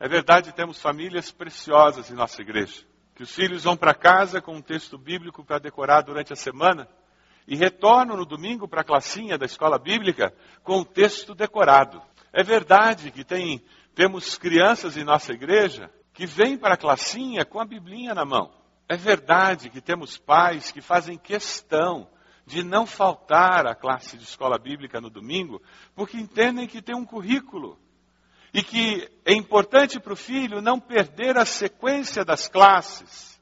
É 0.00 0.08
verdade, 0.08 0.52
temos 0.52 0.82
famílias 0.82 1.30
preciosas 1.30 2.10
em 2.10 2.14
nossa 2.14 2.42
igreja. 2.42 2.84
Que 3.14 3.22
os 3.22 3.32
filhos 3.32 3.62
vão 3.62 3.76
para 3.76 3.94
casa 3.94 4.42
com 4.42 4.56
um 4.56 4.60
texto 4.60 4.98
bíblico 4.98 5.44
para 5.44 5.60
decorar 5.60 6.02
durante 6.02 6.32
a 6.32 6.36
semana. 6.36 6.88
e 7.46 7.56
retornam 7.56 8.16
no 8.16 8.24
domingo 8.24 8.68
para 8.68 8.82
a 8.82 8.84
classinha 8.84 9.36
da 9.36 9.46
escola 9.46 9.76
bíblica 9.76 10.32
com 10.62 10.80
o 10.80 10.84
texto 10.84 11.34
decorado. 11.34 12.00
É 12.32 12.42
verdade 12.42 13.10
que 13.10 13.24
tem, 13.24 13.64
temos 13.96 14.38
crianças 14.38 14.96
em 14.96 15.02
nossa 15.02 15.32
igreja 15.32 15.90
que 16.12 16.24
vêm 16.24 16.56
para 16.56 16.74
a 16.74 16.76
classinha 16.76 17.44
com 17.44 17.60
a 17.60 17.64
Biblinha 17.64 18.14
na 18.14 18.24
mão. 18.24 18.52
É 18.88 18.96
verdade 18.96 19.70
que 19.70 19.80
temos 19.80 20.18
pais 20.18 20.70
que 20.70 20.80
fazem 20.80 21.18
questão 21.18 22.08
de 22.46 22.62
não 22.62 22.86
faltar 22.86 23.66
à 23.66 23.74
classe 23.74 24.16
de 24.16 24.24
escola 24.24 24.58
bíblica 24.58 25.00
no 25.00 25.10
domingo, 25.10 25.62
porque 25.94 26.16
entendem 26.16 26.66
que 26.66 26.82
tem 26.82 26.96
um 26.96 27.04
currículo 27.04 27.78
e 28.52 28.62
que 28.62 29.08
é 29.24 29.32
importante 29.32 29.98
para 29.98 30.12
o 30.12 30.16
filho 30.16 30.60
não 30.60 30.78
perder 30.78 31.38
a 31.38 31.44
sequência 31.44 32.24
das 32.24 32.48
classes 32.48 33.40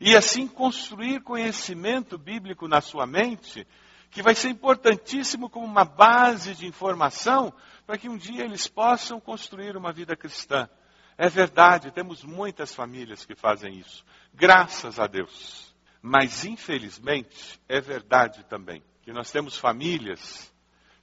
e 0.00 0.16
assim 0.16 0.46
construir 0.46 1.22
conhecimento 1.22 2.18
bíblico 2.18 2.68
na 2.68 2.80
sua 2.80 3.06
mente, 3.06 3.66
que 4.10 4.22
vai 4.22 4.34
ser 4.34 4.48
importantíssimo 4.48 5.48
como 5.48 5.66
uma 5.66 5.84
base 5.84 6.54
de 6.54 6.66
informação 6.66 7.52
para 7.86 7.96
que 7.96 8.08
um 8.08 8.16
dia 8.16 8.44
eles 8.44 8.68
possam 8.68 9.18
construir 9.18 9.76
uma 9.76 9.92
vida 9.92 10.16
cristã. 10.16 10.68
É 11.16 11.28
verdade, 11.28 11.92
temos 11.92 12.24
muitas 12.24 12.74
famílias 12.74 13.24
que 13.24 13.34
fazem 13.34 13.78
isso. 13.78 14.04
Graças 14.32 14.98
a 14.98 15.06
Deus. 15.06 15.73
Mas, 16.06 16.44
infelizmente, 16.44 17.58
é 17.66 17.80
verdade 17.80 18.44
também 18.44 18.84
que 19.00 19.10
nós 19.10 19.30
temos 19.30 19.56
famílias 19.56 20.52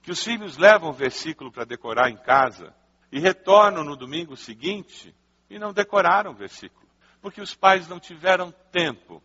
que 0.00 0.12
os 0.12 0.22
filhos 0.22 0.56
levam 0.56 0.90
o 0.90 0.92
versículo 0.92 1.50
para 1.50 1.64
decorar 1.64 2.08
em 2.08 2.16
casa 2.16 2.72
e 3.10 3.18
retornam 3.18 3.82
no 3.82 3.96
domingo 3.96 4.36
seguinte 4.36 5.12
e 5.50 5.58
não 5.58 5.72
decoraram 5.72 6.30
o 6.30 6.36
versículo, 6.36 6.88
porque 7.20 7.40
os 7.40 7.52
pais 7.52 7.88
não 7.88 7.98
tiveram 7.98 8.52
tempo 8.70 9.20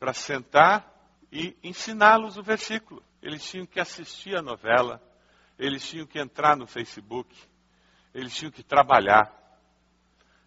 para 0.00 0.12
sentar 0.12 0.92
e 1.30 1.56
ensiná-los 1.62 2.36
o 2.36 2.42
versículo. 2.42 3.00
Eles 3.22 3.48
tinham 3.48 3.66
que 3.66 3.78
assistir 3.78 4.36
a 4.36 4.42
novela, 4.42 5.00
eles 5.56 5.88
tinham 5.88 6.08
que 6.08 6.18
entrar 6.18 6.56
no 6.56 6.66
Facebook, 6.66 7.32
eles 8.12 8.34
tinham 8.34 8.50
que 8.50 8.64
trabalhar, 8.64 9.32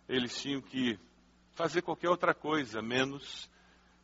eles 0.09 0.41
tinham 0.41 0.59
que 0.59 0.99
fazer 1.53 1.81
qualquer 1.81 2.09
outra 2.09 2.33
coisa, 2.33 2.81
menos 2.81 3.49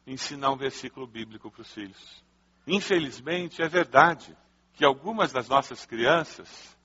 ensinar 0.09 0.51
um 0.51 0.57
versículo 0.57 1.05
bíblico 1.05 1.51
para 1.51 1.61
os 1.61 1.71
filhos. 1.71 2.23
Infelizmente, 2.65 3.61
é 3.61 3.67
verdade 3.67 4.35
que 4.73 4.83
algumas 4.83 5.31
das 5.31 5.47
nossas 5.47 5.85
crianças, 5.85 6.77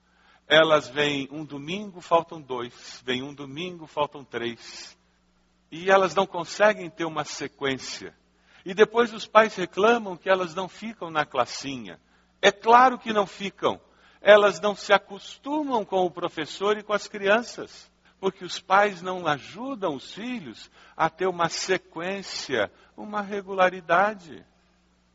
elas 0.46 0.88
vêm 0.88 1.28
um 1.30 1.44
domingo, 1.44 2.00
faltam 2.00 2.40
dois, 2.40 3.02
vêm 3.04 3.22
um 3.22 3.34
domingo, 3.34 3.86
faltam 3.86 4.24
três. 4.24 4.96
E 5.70 5.90
elas 5.90 6.14
não 6.14 6.26
conseguem 6.26 6.90
ter 6.90 7.04
uma 7.04 7.24
sequência. 7.24 8.14
E 8.64 8.74
depois 8.74 9.12
os 9.12 9.26
pais 9.26 9.54
reclamam 9.56 10.16
que 10.16 10.28
elas 10.28 10.54
não 10.54 10.68
ficam 10.68 11.10
na 11.10 11.24
classinha. 11.24 12.00
É 12.42 12.52
claro 12.52 12.98
que 12.98 13.12
não 13.12 13.26
ficam. 13.26 13.80
Elas 14.20 14.60
não 14.60 14.74
se 14.74 14.92
acostumam 14.92 15.84
com 15.84 16.04
o 16.04 16.10
professor 16.10 16.78
e 16.78 16.82
com 16.82 16.92
as 16.92 17.06
crianças 17.08 17.90
porque 18.24 18.42
os 18.42 18.58
pais 18.58 19.02
não 19.02 19.26
ajudam 19.26 19.96
os 19.96 20.14
filhos 20.14 20.70
a 20.96 21.10
ter 21.10 21.26
uma 21.26 21.50
sequência, 21.50 22.72
uma 22.96 23.20
regularidade, 23.20 24.42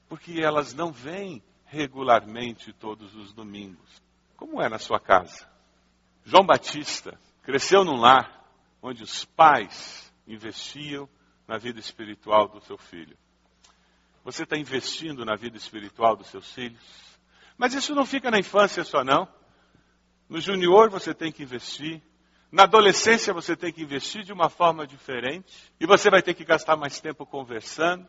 porque 0.07 0.39
elas 0.39 0.75
não 0.75 0.91
vêm 0.91 1.41
regularmente 1.65 2.71
todos 2.71 3.15
os 3.15 3.33
domingos. 3.33 3.99
Como 4.37 4.61
é 4.61 4.69
na 4.69 4.77
sua 4.77 4.99
casa? 4.99 5.49
João 6.23 6.45
Batista 6.45 7.19
cresceu 7.41 7.83
num 7.83 7.95
lar 7.95 8.47
onde 8.79 9.01
os 9.01 9.25
pais 9.25 10.13
investiam 10.27 11.09
na 11.47 11.57
vida 11.57 11.79
espiritual 11.79 12.47
do 12.47 12.61
seu 12.61 12.77
filho. 12.77 13.17
Você 14.23 14.43
está 14.43 14.55
investindo 14.55 15.25
na 15.25 15.35
vida 15.35 15.57
espiritual 15.57 16.15
dos 16.15 16.27
seus 16.27 16.53
filhos? 16.53 17.17
Mas 17.57 17.73
isso 17.73 17.95
não 17.95 18.05
fica 18.05 18.29
na 18.29 18.37
infância 18.37 18.83
só, 18.83 19.03
não. 19.03 19.27
No 20.29 20.39
junior 20.39 20.91
você 20.91 21.11
tem 21.11 21.31
que 21.31 21.41
investir, 21.41 22.03
na 22.51 22.63
adolescência 22.63 23.33
você 23.33 23.55
tem 23.55 23.71
que 23.71 23.83
investir 23.83 24.23
de 24.23 24.33
uma 24.33 24.49
forma 24.49 24.87
diferente 24.87 25.71
e 25.79 25.85
você 25.85 26.09
vai 26.09 26.21
ter 26.21 26.33
que 26.33 26.43
gastar 26.43 26.75
mais 26.75 26.99
tempo 26.99 27.25
conversando. 27.25 28.07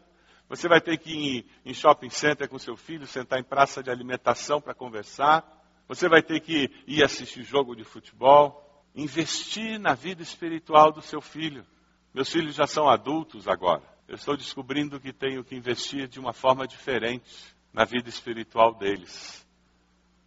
Você 0.49 0.67
vai 0.67 0.81
ter 0.81 0.97
que 0.97 1.11
ir 1.13 1.47
em 1.65 1.75
shopping 1.75 2.11
center 2.11 2.49
com 2.49 2.59
seu 2.59 2.77
filho, 2.77 3.07
sentar 3.07 3.39
em 3.39 3.45
praça 3.45 3.83
de 3.83 3.91
alimentação 3.91 4.61
para 4.61 4.75
conversar. 4.75 5.45
Você 5.87 6.09
vai 6.09 6.23
ter 6.23 6.41
que 6.41 6.71
ir 6.87 7.05
assistir 7.05 7.43
jogo 7.43 7.77
de 7.77 7.85
futebol. 7.85 8.67
Investir 8.95 9.79
na 9.79 9.95
vida 9.95 10.23
espiritual 10.23 10.91
do 10.91 11.03
seu 11.03 11.21
filho. 11.21 11.65
Meus 12.13 12.31
filhos 12.31 12.55
já 12.55 12.67
são 12.67 12.89
adultos 12.89 13.47
agora. 13.47 13.83
Eu 14.09 14.17
estou 14.17 14.37
descobrindo 14.37 14.99
que 14.99 15.13
tenho 15.13 15.45
que 15.45 15.55
investir 15.55 16.09
de 16.09 16.19
uma 16.19 16.33
forma 16.33 16.67
diferente 16.67 17.55
na 17.73 17.85
vida 17.85 18.09
espiritual 18.09 18.75
deles. 18.75 19.47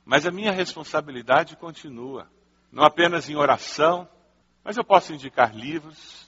Mas 0.06 0.26
a 0.26 0.32
minha 0.32 0.52
responsabilidade 0.52 1.58
continua 1.58 2.30
não 2.74 2.84
apenas 2.84 3.30
em 3.30 3.36
oração, 3.36 4.10
mas 4.64 4.78
eu 4.78 4.84
posso 4.84 5.14
indicar 5.14 5.56
livros, 5.56 6.28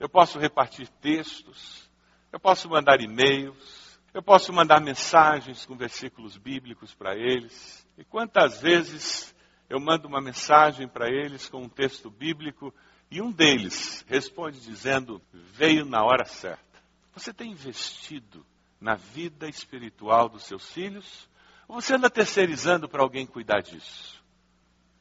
eu 0.00 0.08
posso 0.08 0.36
repartir 0.36 0.88
textos, 1.00 1.88
eu 2.32 2.40
posso 2.40 2.68
mandar 2.68 3.00
e-mails, 3.00 4.00
eu 4.12 4.20
posso 4.20 4.52
mandar 4.52 4.80
mensagens 4.80 5.64
com 5.64 5.76
versículos 5.76 6.36
bíblicos 6.36 6.92
para 6.94 7.14
eles. 7.14 7.86
E 7.96 8.02
quantas 8.02 8.60
vezes 8.60 9.32
eu 9.70 9.78
mando 9.78 10.08
uma 10.08 10.20
mensagem 10.20 10.88
para 10.88 11.08
eles 11.08 11.48
com 11.48 11.62
um 11.62 11.68
texto 11.68 12.10
bíblico 12.10 12.74
e 13.08 13.22
um 13.22 13.30
deles 13.30 14.04
responde 14.08 14.60
dizendo: 14.60 15.22
Veio 15.32 15.84
na 15.84 16.02
hora 16.02 16.24
certa. 16.24 16.82
Você 17.14 17.32
tem 17.32 17.52
investido 17.52 18.44
na 18.80 18.96
vida 18.96 19.48
espiritual 19.48 20.28
dos 20.28 20.42
seus 20.42 20.72
filhos? 20.72 21.28
Ou 21.68 21.80
você 21.80 21.94
anda 21.94 22.10
terceirizando 22.10 22.88
para 22.88 23.02
alguém 23.02 23.26
cuidar 23.26 23.60
disso? 23.60 24.17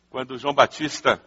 Quando 0.10 0.38
João 0.38 0.54
Batista 0.54 1.22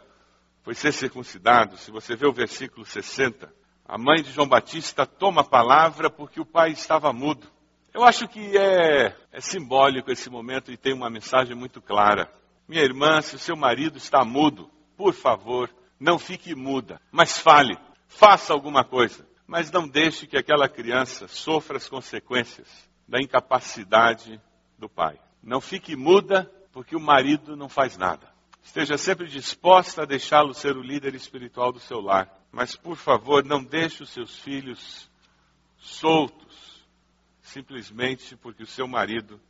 foi 0.62 0.74
ser 0.74 0.92
circuncidado, 0.92 1.76
se 1.76 1.90
você 1.90 2.14
vê 2.14 2.26
o 2.26 2.32
versículo 2.32 2.84
60, 2.84 3.52
a 3.84 3.98
mãe 3.98 4.22
de 4.22 4.30
João 4.30 4.48
Batista 4.48 5.06
toma 5.06 5.40
a 5.40 5.48
palavra 5.48 6.10
porque 6.10 6.40
o 6.40 6.46
pai 6.46 6.70
estava 6.70 7.12
mudo. 7.12 7.46
Eu 7.92 8.04
acho 8.04 8.28
que 8.28 8.56
é, 8.56 9.16
é 9.32 9.40
simbólico 9.40 10.12
esse 10.12 10.30
momento 10.30 10.70
e 10.70 10.76
tem 10.76 10.94
uma 10.94 11.10
mensagem 11.10 11.56
muito 11.56 11.82
clara. 11.82 12.32
Minha 12.68 12.82
irmã, 12.82 13.20
se 13.20 13.34
o 13.34 13.38
seu 13.38 13.56
marido 13.56 13.98
está 13.98 14.24
mudo, 14.24 14.70
por 14.96 15.12
favor, 15.12 15.68
não 15.98 16.18
fique 16.18 16.54
muda, 16.54 17.00
mas 17.10 17.38
fale, 17.38 17.76
faça 18.06 18.52
alguma 18.52 18.84
coisa. 18.84 19.28
Mas 19.44 19.72
não 19.72 19.88
deixe 19.88 20.28
que 20.28 20.36
aquela 20.36 20.68
criança 20.68 21.26
sofra 21.26 21.76
as 21.76 21.88
consequências 21.88 22.68
da 23.08 23.20
incapacidade 23.20 24.40
do 24.78 24.88
pai. 24.88 25.18
Não 25.42 25.60
fique 25.60 25.96
muda 25.96 26.48
porque 26.72 26.94
o 26.94 27.00
marido 27.00 27.56
não 27.56 27.68
faz 27.68 27.96
nada. 27.96 28.29
Esteja 28.62 28.96
sempre 28.96 29.26
disposta 29.26 30.02
a 30.02 30.06
deixá-lo 30.06 30.54
ser 30.54 30.76
o 30.76 30.82
líder 30.82 31.14
espiritual 31.14 31.72
do 31.72 31.80
seu 31.80 32.00
lar. 32.00 32.30
Mas, 32.52 32.76
por 32.76 32.96
favor, 32.96 33.44
não 33.44 33.62
deixe 33.62 34.02
os 34.02 34.10
seus 34.10 34.38
filhos 34.38 35.10
soltos, 35.78 36.84
simplesmente 37.40 38.36
porque 38.36 38.62
o 38.62 38.66
seu 38.66 38.86
marido 38.86 39.40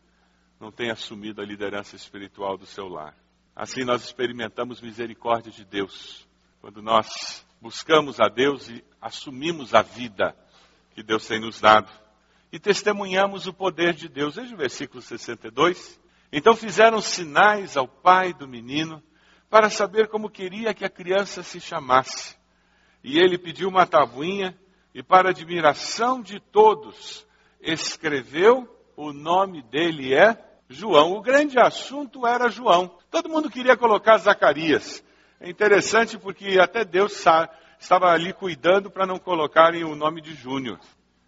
não 0.58 0.70
tem 0.70 0.90
assumido 0.90 1.40
a 1.40 1.44
liderança 1.44 1.96
espiritual 1.96 2.56
do 2.56 2.66
seu 2.66 2.88
lar. 2.88 3.14
Assim 3.54 3.84
nós 3.84 4.04
experimentamos 4.04 4.80
misericórdia 4.80 5.50
de 5.50 5.64
Deus, 5.64 6.26
quando 6.60 6.80
nós 6.80 7.44
buscamos 7.60 8.20
a 8.20 8.28
Deus 8.28 8.68
e 8.68 8.82
assumimos 9.00 9.74
a 9.74 9.82
vida 9.82 10.34
que 10.94 11.02
Deus 11.02 11.26
tem 11.26 11.40
nos 11.40 11.60
dado. 11.60 11.90
E 12.52 12.58
testemunhamos 12.58 13.46
o 13.46 13.52
poder 13.52 13.94
de 13.94 14.08
Deus. 14.08 14.36
Veja 14.36 14.54
o 14.54 14.58
versículo 14.58 15.00
62. 15.02 15.99
Então 16.32 16.54
fizeram 16.54 17.00
sinais 17.00 17.76
ao 17.76 17.88
pai 17.88 18.32
do 18.32 18.46
menino 18.46 19.02
para 19.48 19.68
saber 19.68 20.08
como 20.08 20.30
queria 20.30 20.72
que 20.72 20.84
a 20.84 20.90
criança 20.90 21.42
se 21.42 21.60
chamasse. 21.60 22.36
E 23.02 23.18
ele 23.18 23.36
pediu 23.36 23.68
uma 23.68 23.86
tabuinha 23.86 24.56
e, 24.94 25.02
para 25.02 25.30
admiração 25.30 26.22
de 26.22 26.38
todos, 26.38 27.26
escreveu 27.60 28.68
o 28.96 29.12
nome 29.12 29.62
dele 29.62 30.14
é 30.14 30.38
João. 30.68 31.12
O 31.12 31.20
grande 31.20 31.58
assunto 31.58 32.26
era 32.26 32.48
João. 32.48 32.96
Todo 33.10 33.28
mundo 33.28 33.50
queria 33.50 33.76
colocar 33.76 34.18
Zacarias. 34.18 35.02
É 35.40 35.50
interessante 35.50 36.16
porque 36.16 36.58
até 36.60 36.84
Deus 36.84 37.24
estava 37.78 38.06
ali 38.12 38.32
cuidando 38.32 38.90
para 38.90 39.06
não 39.06 39.18
colocarem 39.18 39.82
o 39.82 39.96
nome 39.96 40.20
de 40.20 40.34
Júnior. 40.34 40.78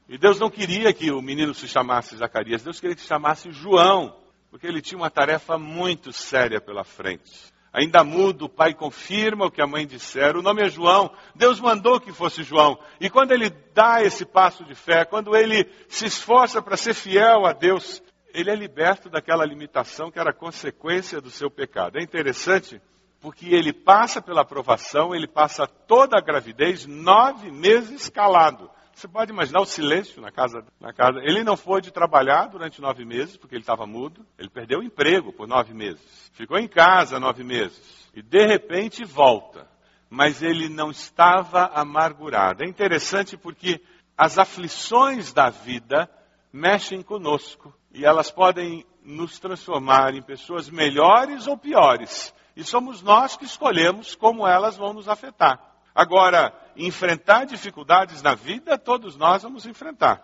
E 0.09 0.19
Deus 0.19 0.39
não 0.39 0.51
queria 0.51 0.93
que 0.93 1.11
o 1.11 1.23
menino 1.23 1.55
se 1.55 1.67
chamasse 1.67 2.17
Zacarias, 2.17 2.63
Deus 2.63 2.79
queria 2.79 2.95
que 2.95 3.01
se 3.01 3.09
chamasse 3.09 3.51
João 3.51 4.22
porque 4.53 4.67
ele 4.67 4.83
tinha 4.83 4.99
uma 4.99 5.09
tarefa 5.09 5.57
muito 5.57 6.13
séria 6.13 6.61
pela 6.61 6.85
frente. 6.85 7.51
Ainda 7.73 8.05
mudo, 8.05 8.45
o 8.45 8.49
pai 8.51 8.75
confirma 8.75 9.47
o 9.47 9.51
que 9.51 9.63
a 9.63 9.67
mãe 9.67 9.87
disser. 9.87 10.37
O 10.37 10.43
nome 10.43 10.63
é 10.63 10.69
João. 10.69 11.11
Deus 11.35 11.59
mandou 11.59 11.99
que 11.99 12.13
fosse 12.13 12.43
João. 12.43 12.79
E 13.01 13.09
quando 13.09 13.33
ele 13.33 13.49
dá 13.73 14.03
esse 14.03 14.27
passo 14.27 14.63
de 14.63 14.75
fé, 14.75 15.07
quando 15.07 15.35
ele 15.35 15.67
se 15.89 16.05
esforça 16.05 16.61
para 16.61 16.77
ser 16.77 16.93
fiel 16.93 17.47
a 17.47 17.55
Deus, 17.55 18.03
ele 18.35 18.51
é 18.51 18.55
liberto 18.55 19.09
daquela 19.09 19.47
limitação 19.47 20.11
que 20.11 20.19
era 20.19 20.35
consequência 20.35 21.19
do 21.19 21.31
seu 21.31 21.51
pecado. 21.51 21.97
É 21.97 22.03
interessante 22.03 22.79
porque 23.23 23.55
ele 23.55 23.73
passa 23.73 24.21
pela 24.21 24.43
aprovação, 24.43 25.15
ele 25.15 25.27
passa 25.27 25.67
toda 25.67 26.19
a 26.19 26.21
gravidez 26.21 26.85
nove 26.85 27.51
meses 27.51 28.11
calado, 28.11 28.71
Você 29.03 29.09
pode 29.09 29.33
imaginar 29.33 29.61
o 29.61 29.67
silêncio 29.67 30.23
na 30.23 30.31
casa, 30.31 30.65
na 30.81 30.93
casa. 30.93 31.19
Ele 31.25 31.43
não 31.43 31.57
foi 31.57 31.81
de 31.81 31.91
trabalhar 31.91 32.47
durante 32.47 32.81
nove 32.81 33.05
meses, 33.05 33.37
porque 33.37 33.57
ele 33.57 33.63
estava 33.65 33.85
mudo. 33.85 34.25
Ele 34.39 34.49
perdeu 34.49 34.79
o 34.79 34.83
emprego 34.85 35.33
por 35.33 35.49
nove 35.49 35.75
meses. 35.75 36.31
Ficou 36.35 36.57
em 36.57 36.69
casa 36.69 37.19
nove 37.19 37.43
meses. 37.43 38.09
E 38.15 38.23
de 38.23 38.47
repente 38.47 39.05
volta. 39.05 39.69
Mas 40.09 40.41
ele 40.41 40.69
não 40.69 40.93
estava 40.93 41.65
amargurado. 41.75 42.63
É 42.63 42.69
interessante 42.69 43.37
porque 43.37 43.83
as 44.17 44.39
aflições 44.39 45.33
da 45.33 45.51
vida 45.51 46.09
mexem 46.53 47.03
conosco. 47.03 47.75
E 47.93 48.05
elas 48.05 48.31
podem 48.31 48.87
nos 49.03 49.37
transformar 49.41 50.15
em 50.15 50.23
pessoas 50.23 50.71
melhores 50.71 51.49
ou 51.49 51.59
piores. 51.59 52.33
E 52.55 52.63
somos 52.63 53.03
nós 53.03 53.37
que 53.37 53.47
escolhemos 53.47 54.15
como 54.15 54.47
elas 54.47 54.77
vão 54.77 54.93
nos 54.93 55.09
afetar. 55.09 55.72
Agora, 55.95 56.53
enfrentar 56.77 57.45
dificuldades 57.45 58.23
na 58.23 58.35
vida, 58.35 58.79
todos 58.79 59.17
nós 59.17 59.43
vamos 59.43 59.67
enfrentar. 59.67 60.23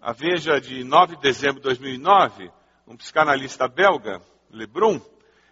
A 0.00 0.12
Veja 0.12 0.60
de 0.60 0.84
9 0.84 1.16
de 1.16 1.22
dezembro 1.22 1.56
de 1.56 1.62
2009, 1.62 2.50
um 2.86 2.96
psicanalista 2.96 3.66
belga, 3.66 4.20
Lebrun, 4.50 5.00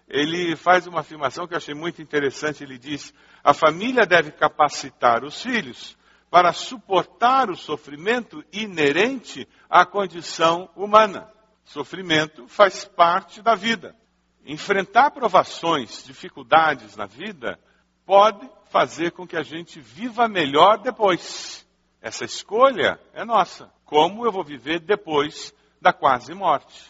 ele 0.08 0.54
faz 0.54 0.86
uma 0.86 1.00
afirmação 1.00 1.46
que 1.46 1.54
eu 1.54 1.58
achei 1.58 1.74
muito 1.74 2.02
interessante. 2.02 2.62
Ele 2.62 2.78
diz: 2.78 3.12
a 3.42 3.54
família 3.54 4.06
deve 4.06 4.30
capacitar 4.32 5.24
os 5.24 5.42
filhos 5.42 5.96
para 6.30 6.52
suportar 6.52 7.50
o 7.50 7.56
sofrimento 7.56 8.44
inerente 8.52 9.48
à 9.68 9.86
condição 9.86 10.68
humana. 10.76 11.30
Sofrimento 11.64 12.46
faz 12.48 12.84
parte 12.84 13.40
da 13.40 13.54
vida. 13.54 13.96
Enfrentar 14.44 15.10
provações, 15.10 16.04
dificuldades 16.04 16.96
na 16.96 17.06
vida, 17.06 17.58
pode 18.04 18.46
fazer 18.74 19.12
com 19.12 19.24
que 19.24 19.36
a 19.36 19.42
gente 19.44 19.78
viva 19.78 20.26
melhor 20.26 20.78
depois. 20.78 21.64
Essa 22.02 22.24
escolha 22.24 22.98
é 23.12 23.24
nossa. 23.24 23.72
Como 23.84 24.26
eu 24.26 24.32
vou 24.32 24.42
viver 24.42 24.80
depois 24.80 25.54
da 25.80 25.92
quase 25.92 26.34
morte? 26.34 26.84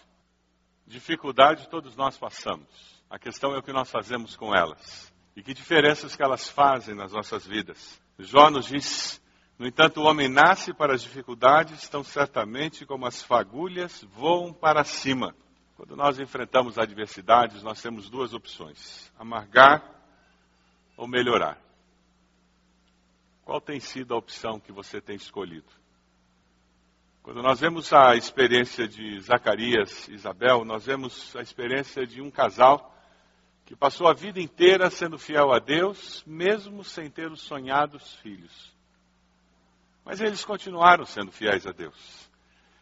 Dificuldade 0.87 1.69
todos 1.69 1.95
nós 1.95 2.17
passamos. 2.17 2.67
A 3.11 3.19
questão 3.19 3.55
é 3.55 3.59
o 3.59 3.63
que 3.63 3.71
nós 3.71 3.91
fazemos 3.91 4.35
com 4.35 4.57
elas. 4.57 5.13
E 5.37 5.43
que 5.43 5.53
diferenças 5.53 6.17
que 6.17 6.23
elas 6.23 6.49
fazem 6.49 6.95
nas 6.95 7.13
nossas 7.13 7.47
vidas. 7.47 8.01
Jó 8.19 8.49
nos 8.49 8.65
diz 8.65 9.21
no 9.59 9.67
entanto, 9.67 10.01
o 10.01 10.05
homem 10.05 10.29
nasce 10.29 10.73
para 10.73 10.95
as 10.95 11.03
dificuldades, 11.03 11.89
tão 11.89 12.03
certamente 12.03 12.87
como 12.87 13.07
as 13.07 13.23
fagulhas 13.23 14.03
voam 14.11 14.55
para 14.55 14.83
cima. 14.85 15.37
Quando 15.77 15.95
nós 15.95 16.19
enfrentamos 16.19 16.79
adversidades, 16.79 17.63
nós 17.63 17.81
temos 17.81 18.09
duas 18.09 18.33
opções: 18.33 19.13
amargar 19.19 19.85
ou 20.97 21.07
melhorar. 21.07 21.64
Qual 23.45 23.61
tem 23.61 23.79
sido 23.79 24.15
a 24.15 24.17
opção 24.17 24.59
que 24.59 24.73
você 24.73 25.01
tem 25.01 25.17
escolhido? 25.17 25.71
Quando 27.23 27.43
nós 27.43 27.61
vemos 27.61 27.93
a 27.93 28.17
experiência 28.17 28.89
de 28.89 29.21
Zacarias 29.21 30.09
e 30.09 30.15
Isabel, 30.15 30.65
nós 30.65 30.87
vemos 30.87 31.35
a 31.37 31.43
experiência 31.43 32.07
de 32.07 32.21
um 32.21 32.31
casal 32.31 32.95
que 33.65 33.77
passou 33.77 34.09
a 34.09 34.15
vida 34.15 34.41
inteira 34.41 34.91
sendo 34.91 35.19
fiel 35.19 35.53
a 35.53 35.59
Deus, 35.59 36.23
mesmo 36.27 36.85
sem 36.85 37.11
ter 37.11 37.31
os 37.31 37.41
sonhados 37.41 38.15
filhos. 38.17 38.75
Mas 40.05 40.21
eles 40.21 40.45
continuaram 40.45 41.05
sendo 41.05 41.33
fiéis 41.33 41.67
a 41.67 41.73
Deus. 41.73 42.31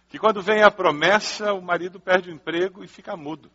Que 0.09 0.19
quando 0.19 0.43
vem 0.43 0.63
a 0.63 0.71
promessa, 0.71 1.53
o 1.53 1.63
marido 1.63 2.01
perde 2.01 2.31
o 2.31 2.33
emprego 2.33 2.83
e 2.83 2.89
fica 2.89 3.17
mudo. 3.17 3.51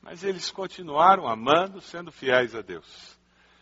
Mas 0.00 0.22
eles 0.22 0.50
continuaram 0.50 1.26
amando, 1.26 1.80
sendo 1.80 2.12
fiéis 2.12 2.54
a 2.54 2.60
Deus. 2.60 3.17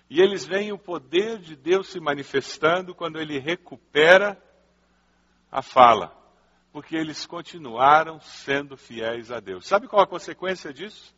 E 0.09 0.21
eles 0.21 0.47
veem 0.47 0.73
o 0.73 0.79
poder 0.79 1.39
de 1.39 1.57
Deus 1.57 1.89
se 1.89 1.99
manifestando 1.99 2.95
quando 2.95 3.19
ele 3.19 3.39
recupera 3.39 4.41
a 5.51 5.63
fala. 5.63 6.17
Porque 6.73 6.97
eles 6.97 7.27
continuaram 7.27 8.21
sendo 8.21 8.77
fiéis 8.77 9.33
a 9.33 9.41
Deus. 9.41 9.67
Sabe 9.67 9.89
qual 9.89 10.03
a 10.03 10.07
consequência 10.07 10.73
disso? 10.73 11.15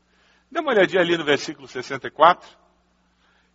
Dê 0.51 0.61
uma 0.61 0.73
olhadinha 0.73 1.03
ali 1.03 1.17
no 1.19 1.25
versículo 1.25 1.69
64. 1.69 2.49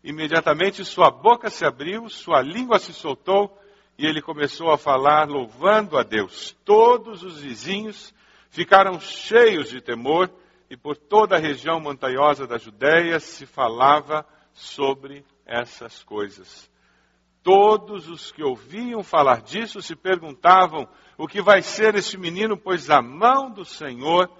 Imediatamente 0.03 0.83
sua 0.85 1.09
boca 1.09 1.49
se 1.49 1.65
abriu, 1.65 2.09
sua 2.09 2.41
língua 2.41 2.77
se 2.77 2.93
soltou 2.93 3.57
e 3.97 4.05
ele 4.05 4.21
começou 4.21 4.71
a 4.71 4.77
falar 4.77 5.27
louvando 5.27 5.97
a 5.97 6.03
Deus. 6.03 6.55
Todos 6.65 7.23
os 7.23 7.39
vizinhos 7.39 8.13
ficaram 8.49 8.99
cheios 8.99 9.69
de 9.69 9.81
temor 9.81 10.29
e 10.69 10.77
por 10.77 10.97
toda 10.97 11.37
a 11.37 11.39
região 11.39 11.79
montanhosa 11.79 12.45
da 12.45 12.57
Judéia 12.57 13.19
se 13.19 13.45
falava 13.45 14.25
sobre 14.53 15.25
essas 15.45 16.03
coisas. 16.03 16.69
Todos 17.41 18.07
os 18.07 18.31
que 18.31 18.43
ouviam 18.43 19.03
falar 19.03 19.41
disso 19.41 19.81
se 19.81 19.95
perguntavam 19.95 20.87
o 21.17 21.27
que 21.27 21.41
vai 21.41 21.61
ser 21.61 21.95
este 21.95 22.17
menino, 22.17 22.57
pois 22.57 22.89
a 22.89 23.01
mão 23.01 23.51
do 23.51 23.65
Senhor 23.65 24.31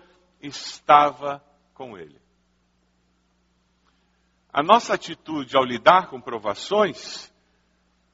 estava 0.41 1.43
com 1.73 1.97
ele. 1.97 2.21
A 4.51 4.63
nossa 4.63 4.93
atitude 4.93 5.57
ao 5.57 5.63
lidar 5.63 6.07
com 6.07 6.21
provações 6.21 7.33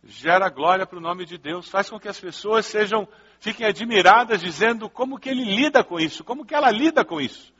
gera 0.03 0.49
glória 0.49 0.85
para 0.85 0.97
o 0.97 1.01
nome 1.01 1.25
de 1.25 1.37
Deus, 1.37 1.69
faz 1.69 1.89
com 1.89 1.99
que 1.99 2.07
as 2.07 2.19
pessoas 2.19 2.65
sejam, 2.65 3.07
fiquem 3.39 3.65
admiradas 3.65 4.41
dizendo 4.41 4.89
como 4.89 5.19
que 5.19 5.29
ele 5.29 5.43
lida 5.43 5.83
com 5.83 5.99
isso, 5.99 6.23
como 6.23 6.45
que 6.45 6.55
ela 6.55 6.71
lida 6.71 7.03
com 7.03 7.19
isso. 7.19 7.53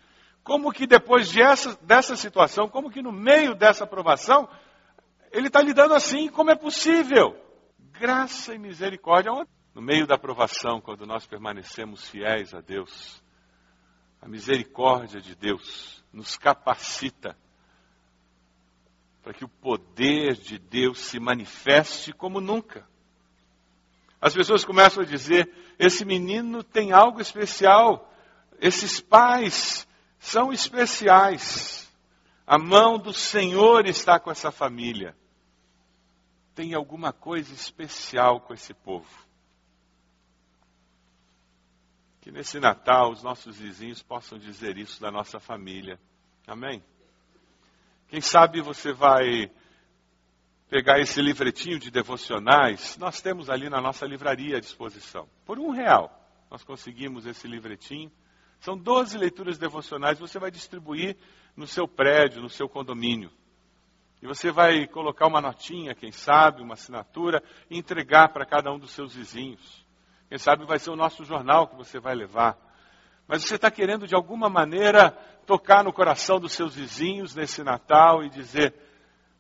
Como 0.44 0.72
que 0.72 0.88
depois 0.88 1.30
de 1.30 1.42
essa, 1.42 1.78
dessa 1.84 2.16
situação, 2.16 2.68
como 2.68 2.90
que 2.90 3.02
no 3.02 3.12
meio 3.12 3.54
dessa 3.54 3.84
aprovação, 3.84 4.50
ele 5.32 5.48
está 5.48 5.62
lidando 5.62 5.94
assim, 5.94 6.28
como 6.30 6.52
é 6.52 6.56
possível? 6.56 7.36
Graça 8.00 8.54
e 8.54 8.58
misericórdia. 8.58 9.32
No 9.74 9.82
meio 9.82 10.08
da 10.08 10.16
aprovação, 10.16 10.82
quando 10.82 11.06
nós 11.06 11.26
permanecemos 11.26 12.10
fiéis 12.10 12.54
a 12.54 12.60
Deus, 12.60 13.24
a 14.22 14.28
misericórdia 14.28 15.22
de 15.22 15.36
Deus 15.36 16.04
nos 16.12 16.38
capacita 16.38 17.38
para 19.22 19.34
que 19.34 19.46
o 19.46 19.50
poder 19.50 20.34
de 20.34 20.58
Deus 20.58 21.00
se 21.00 21.20
manifeste 21.20 22.12
como 22.12 22.42
nunca. 22.42 22.88
As 24.20 24.34
pessoas 24.34 24.66
começam 24.66 25.04
a 25.04 25.06
dizer: 25.06 25.50
esse 25.78 26.04
menino 26.04 26.64
tem 26.64 26.92
algo 26.92 27.22
especial, 27.22 28.12
esses 28.60 29.00
pais 29.00 29.88
são 30.18 30.52
especiais, 30.52 31.90
a 32.46 32.58
mão 32.58 32.98
do 32.98 33.14
Senhor 33.14 33.86
está 33.86 34.20
com 34.20 34.32
essa 34.32 34.52
família. 34.52 35.16
Tem 36.60 36.74
alguma 36.74 37.14
coisa 37.14 37.54
especial 37.54 38.42
com 38.42 38.54
esse 38.54 38.74
povo. 38.74 39.08
Que 42.20 42.34
nesse 42.34 42.60
Natal 42.60 43.14
os 43.14 43.24
nossos 43.24 43.58
vizinhos 43.58 44.04
possam 44.04 44.38
dizer 44.38 44.78
isso 44.78 45.00
da 45.00 45.10
nossa 45.10 45.40
família. 45.40 45.98
Amém? 46.46 46.84
Quem 48.10 48.20
sabe 48.20 48.60
você 48.60 48.92
vai 48.92 49.50
pegar 50.68 51.00
esse 51.00 51.22
livretinho 51.22 51.80
de 51.80 51.90
devocionais. 51.90 52.98
Nós 52.98 53.22
temos 53.22 53.50
ali 53.50 53.70
na 53.70 53.80
nossa 53.80 54.06
livraria 54.06 54.58
à 54.58 54.60
disposição. 54.60 55.30
Por 55.46 55.60
um 55.60 55.70
real, 55.70 56.12
nós 56.52 56.62
conseguimos 56.62 57.26
esse 57.26 57.48
livretinho. 57.48 58.12
São 58.60 58.78
12 58.78 59.18
leituras 59.18 59.58
devocionais. 59.58 60.20
Você 60.20 60.38
vai 60.38 60.52
distribuir 60.52 61.16
no 61.56 61.66
seu 61.66 61.88
prédio, 61.88 62.42
no 62.42 62.50
seu 62.50 62.68
condomínio. 62.68 63.32
E 64.22 64.28
você 64.28 64.52
vai 64.52 64.86
colocar 64.88 65.28
uma 65.28 65.40
notinha, 65.40 65.96
quem 65.96 66.12
sabe, 66.12 66.62
uma 66.62 66.74
assinatura, 66.74 67.42
e 67.70 67.78
entregar 67.78 68.30
para 68.34 68.46
cada 68.46 68.72
um 68.72 68.78
dos 68.78 68.92
seus 68.92 69.16
vizinhos. 69.16 69.86
Quem 70.28 70.38
sabe 70.38 70.66
vai 70.66 70.78
ser 70.78 70.92
o 70.92 70.96
nosso 70.96 71.24
jornal 71.24 71.68
que 71.68 71.76
você 71.76 72.00
vai 72.00 72.14
levar. 72.16 72.58
Mas 73.28 73.44
você 73.44 73.56
está 73.56 73.72
querendo, 73.72 74.08
de 74.08 74.16
alguma 74.16 74.50
maneira, 74.50 75.12
tocar 75.46 75.84
no 75.84 75.94
coração 75.94 76.40
dos 76.40 76.52
seus 76.52 76.76
vizinhos 76.76 77.34
nesse 77.34 77.64
Natal 77.64 78.24
e 78.24 78.30
dizer: 78.30 78.74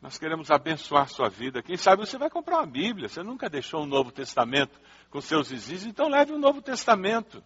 Nós 0.02 0.18
queremos 0.18 0.50
abençoar 0.50 1.10
sua 1.10 1.28
vida. 1.28 1.62
Quem 1.62 1.76
sabe 1.76 2.06
você 2.06 2.18
vai 2.18 2.30
comprar 2.30 2.58
uma 2.58 2.68
Bíblia. 2.68 3.10
Você 3.10 3.22
nunca 3.22 3.50
deixou 3.50 3.84
um 3.84 3.88
Novo 3.88 4.12
Testamento 4.12 4.80
com 5.10 5.20
seus 5.20 5.50
vizinhos, 5.50 5.86
então 5.86 6.08
leve 6.08 6.32
um 6.32 6.40
Novo 6.40 6.62
Testamento. 6.62 7.44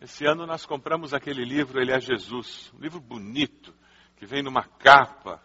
Esse 0.00 0.26
ano 0.26 0.46
nós 0.46 0.66
compramos 0.66 1.14
aquele 1.14 1.44
livro, 1.44 1.80
Ele 1.80 1.92
é 1.92 2.00
Jesus. 2.00 2.72
Um 2.74 2.80
livro 2.80 3.00
bonito, 3.00 3.74
que 4.16 4.26
vem 4.26 4.42
numa 4.42 4.64
capa. 4.64 5.42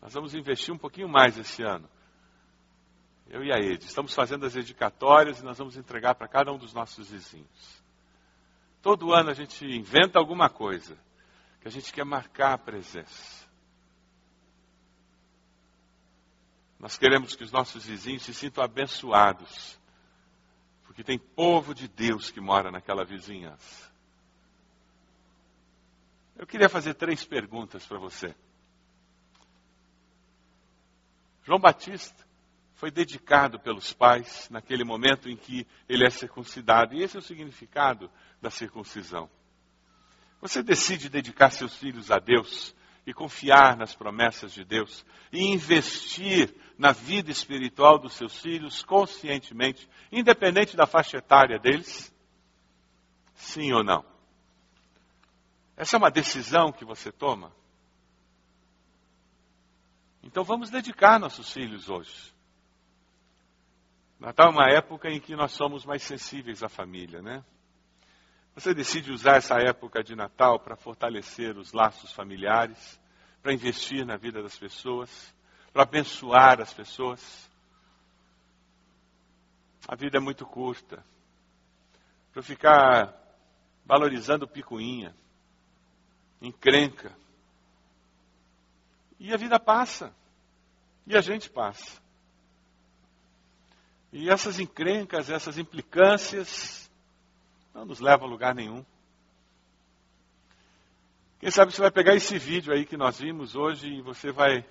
Nós 0.00 0.12
vamos 0.12 0.34
investir 0.34 0.74
um 0.74 0.78
pouquinho 0.78 1.08
mais 1.08 1.36
esse 1.38 1.62
ano. 1.62 1.88
Eu 3.28 3.44
e 3.44 3.52
a 3.52 3.58
Ed. 3.58 3.84
Estamos 3.84 4.14
fazendo 4.14 4.44
as 4.44 4.54
dedicatórias 4.54 5.40
e 5.40 5.44
nós 5.44 5.58
vamos 5.58 5.76
entregar 5.76 6.14
para 6.14 6.28
cada 6.28 6.52
um 6.52 6.58
dos 6.58 6.74
nossos 6.74 7.10
vizinhos. 7.10 7.82
Todo 8.82 9.14
ano 9.14 9.30
a 9.30 9.34
gente 9.34 9.64
inventa 9.64 10.18
alguma 10.18 10.50
coisa 10.50 10.98
que 11.60 11.68
a 11.68 11.70
gente 11.70 11.92
quer 11.92 12.04
marcar 12.04 12.54
a 12.54 12.58
presença. 12.58 13.46
Nós 16.80 16.98
queremos 16.98 17.36
que 17.36 17.44
os 17.44 17.52
nossos 17.52 17.86
vizinhos 17.86 18.22
se 18.22 18.34
sintam 18.34 18.64
abençoados, 18.64 19.78
porque 20.82 21.04
tem 21.04 21.16
povo 21.16 21.72
de 21.72 21.86
Deus 21.86 22.28
que 22.28 22.40
mora 22.40 22.72
naquela 22.72 23.04
vizinhança. 23.04 23.91
Eu 26.42 26.46
queria 26.48 26.68
fazer 26.68 26.94
três 26.94 27.24
perguntas 27.24 27.86
para 27.86 28.00
você. 28.00 28.34
João 31.44 31.60
Batista 31.60 32.26
foi 32.74 32.90
dedicado 32.90 33.60
pelos 33.60 33.92
pais 33.92 34.48
naquele 34.50 34.82
momento 34.82 35.30
em 35.30 35.36
que 35.36 35.64
ele 35.88 36.04
é 36.04 36.10
circuncidado. 36.10 36.96
E 36.96 37.02
esse 37.04 37.14
é 37.14 37.20
o 37.20 37.22
significado 37.22 38.10
da 38.40 38.50
circuncisão. 38.50 39.30
Você 40.40 40.64
decide 40.64 41.08
dedicar 41.08 41.50
seus 41.50 41.76
filhos 41.76 42.10
a 42.10 42.18
Deus 42.18 42.74
e 43.06 43.14
confiar 43.14 43.76
nas 43.76 43.94
promessas 43.94 44.52
de 44.52 44.64
Deus 44.64 45.06
e 45.32 45.44
investir 45.44 46.52
na 46.76 46.90
vida 46.90 47.30
espiritual 47.30 48.00
dos 48.00 48.14
seus 48.14 48.36
filhos 48.42 48.82
conscientemente, 48.82 49.88
independente 50.10 50.76
da 50.76 50.88
faixa 50.88 51.18
etária 51.18 51.60
deles? 51.60 52.12
Sim 53.32 53.72
ou 53.74 53.84
não? 53.84 54.11
Essa 55.76 55.96
é 55.96 55.98
uma 55.98 56.10
decisão 56.10 56.70
que 56.72 56.84
você 56.84 57.10
toma. 57.10 57.52
Então 60.22 60.44
vamos 60.44 60.70
dedicar 60.70 61.18
nossos 61.18 61.52
filhos 61.52 61.88
hoje. 61.88 62.32
Natal 64.20 64.48
é 64.48 64.50
uma 64.50 64.70
época 64.70 65.10
em 65.10 65.20
que 65.20 65.34
nós 65.34 65.52
somos 65.52 65.84
mais 65.84 66.02
sensíveis 66.02 66.62
à 66.62 66.68
família, 66.68 67.20
né? 67.20 67.44
Você 68.54 68.72
decide 68.72 69.10
usar 69.10 69.36
essa 69.36 69.58
época 69.58 70.02
de 70.04 70.14
Natal 70.14 70.60
para 70.60 70.76
fortalecer 70.76 71.56
os 71.56 71.72
laços 71.72 72.12
familiares, 72.12 73.00
para 73.42 73.52
investir 73.52 74.06
na 74.06 74.16
vida 74.16 74.42
das 74.42 74.56
pessoas, 74.56 75.34
para 75.72 75.82
abençoar 75.82 76.60
as 76.60 76.72
pessoas. 76.72 77.50
A 79.88 79.96
vida 79.96 80.18
é 80.18 80.20
muito 80.20 80.46
curta. 80.46 81.04
Para 82.32 82.42
ficar 82.42 83.18
valorizando 83.84 84.46
picuinha, 84.46 85.16
encrenca. 86.42 87.16
E 89.18 89.32
a 89.32 89.36
vida 89.36 89.58
passa. 89.58 90.14
E 91.06 91.16
a 91.16 91.20
gente 91.20 91.48
passa. 91.48 92.00
E 94.12 94.28
essas 94.28 94.60
encrencas, 94.60 95.30
essas 95.30 95.56
implicâncias, 95.56 96.90
não 97.72 97.86
nos 97.86 98.00
levam 98.00 98.26
a 98.26 98.30
lugar 98.30 98.54
nenhum. 98.54 98.84
Quem 101.38 101.50
sabe 101.50 101.72
você 101.72 101.80
vai 101.80 101.90
pegar 101.90 102.14
esse 102.14 102.38
vídeo 102.38 102.72
aí 102.72 102.84
que 102.84 102.96
nós 102.96 103.18
vimos 103.18 103.56
hoje 103.56 103.88
e 103.88 104.02
você 104.02 104.30
vai 104.30 104.64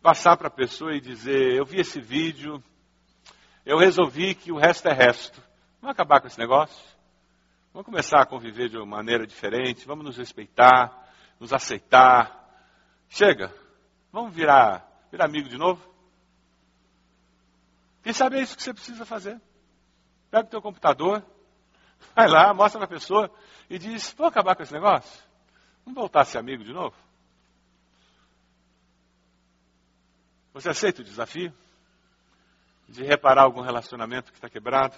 passar 0.00 0.36
para 0.36 0.48
a 0.48 0.50
pessoa 0.50 0.96
e 0.96 1.00
dizer: 1.00 1.54
Eu 1.54 1.64
vi 1.64 1.80
esse 1.80 2.00
vídeo, 2.00 2.62
eu 3.64 3.78
resolvi 3.78 4.34
que 4.34 4.50
o 4.50 4.58
resto 4.58 4.88
é 4.88 4.92
resto. 4.92 5.40
Vamos 5.80 5.94
acabar 5.94 6.20
com 6.20 6.26
esse 6.26 6.38
negócio? 6.38 6.92
Vamos 7.72 7.86
começar 7.86 8.20
a 8.20 8.26
conviver 8.26 8.68
de 8.68 8.76
uma 8.76 8.84
maneira 8.84 9.26
diferente, 9.26 9.86
vamos 9.86 10.04
nos 10.04 10.18
respeitar, 10.18 11.10
nos 11.40 11.54
aceitar. 11.54 12.38
Chega, 13.08 13.50
vamos 14.12 14.34
virar, 14.34 14.86
virar 15.10 15.24
amigo 15.24 15.48
de 15.48 15.56
novo? 15.56 15.82
Quem 18.02 18.12
sabe 18.12 18.36
é 18.36 18.42
isso 18.42 18.56
que 18.56 18.62
você 18.62 18.74
precisa 18.74 19.06
fazer. 19.06 19.40
Pega 20.30 20.46
o 20.46 20.50
teu 20.50 20.60
computador, 20.60 21.24
vai 22.14 22.28
lá, 22.28 22.52
mostra 22.52 22.78
para 22.78 22.84
a 22.84 22.98
pessoa 23.00 23.34
e 23.70 23.78
diz, 23.78 24.12
vou 24.18 24.26
acabar 24.26 24.54
com 24.54 24.62
esse 24.62 24.72
negócio? 24.72 25.22
Vamos 25.82 25.98
voltar 25.98 26.20
a 26.20 26.24
ser 26.26 26.38
amigo 26.38 26.62
de 26.62 26.74
novo? 26.74 26.94
Você 30.52 30.68
aceita 30.68 31.00
o 31.00 31.04
desafio 31.04 31.54
de 32.86 33.02
reparar 33.02 33.44
algum 33.44 33.62
relacionamento 33.62 34.30
que 34.30 34.36
está 34.36 34.50
quebrado? 34.50 34.94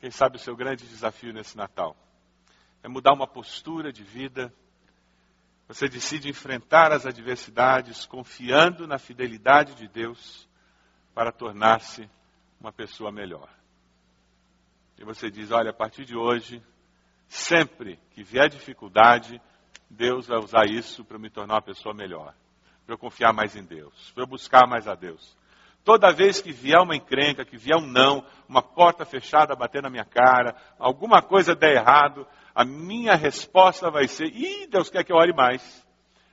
Quem 0.00 0.10
sabe 0.10 0.36
o 0.36 0.40
seu 0.40 0.54
grande 0.54 0.86
desafio 0.86 1.32
nesse 1.32 1.56
Natal 1.56 1.96
é 2.82 2.88
mudar 2.88 3.12
uma 3.12 3.26
postura 3.26 3.92
de 3.92 4.04
vida. 4.04 4.52
Você 5.66 5.88
decide 5.88 6.28
enfrentar 6.28 6.92
as 6.92 7.04
adversidades 7.04 8.06
confiando 8.06 8.86
na 8.86 8.98
fidelidade 8.98 9.74
de 9.74 9.88
Deus 9.88 10.48
para 11.14 11.32
tornar-se 11.32 12.08
uma 12.60 12.72
pessoa 12.72 13.10
melhor. 13.10 13.48
E 14.96 15.04
você 15.04 15.30
diz: 15.30 15.50
olha, 15.50 15.70
a 15.70 15.74
partir 15.74 16.04
de 16.04 16.16
hoje, 16.16 16.62
sempre 17.28 17.98
que 18.12 18.22
vier 18.22 18.48
dificuldade, 18.48 19.40
Deus 19.90 20.26
vai 20.28 20.38
usar 20.38 20.66
isso 20.66 21.04
para 21.04 21.18
me 21.18 21.30
tornar 21.30 21.54
uma 21.54 21.62
pessoa 21.62 21.94
melhor, 21.94 22.34
para 22.86 22.94
eu 22.94 22.98
confiar 22.98 23.32
mais 23.32 23.56
em 23.56 23.64
Deus, 23.64 24.12
para 24.12 24.22
eu 24.22 24.26
buscar 24.26 24.66
mais 24.66 24.86
a 24.86 24.94
Deus. 24.94 25.36
Toda 25.88 26.12
vez 26.12 26.38
que 26.38 26.52
vier 26.52 26.78
uma 26.82 26.94
encrenca, 26.94 27.46
que 27.46 27.56
vier 27.56 27.78
um 27.78 27.86
não, 27.86 28.22
uma 28.46 28.60
porta 28.60 29.06
fechada 29.06 29.56
bater 29.56 29.82
na 29.82 29.88
minha 29.88 30.04
cara, 30.04 30.54
alguma 30.78 31.22
coisa 31.22 31.56
der 31.56 31.76
errado, 31.76 32.26
a 32.54 32.62
minha 32.62 33.14
resposta 33.14 33.90
vai 33.90 34.06
ser: 34.06 34.26
ih, 34.26 34.66
Deus 34.66 34.90
quer 34.90 35.02
que 35.02 35.10
eu 35.10 35.16
ore 35.16 35.32
mais. 35.32 35.82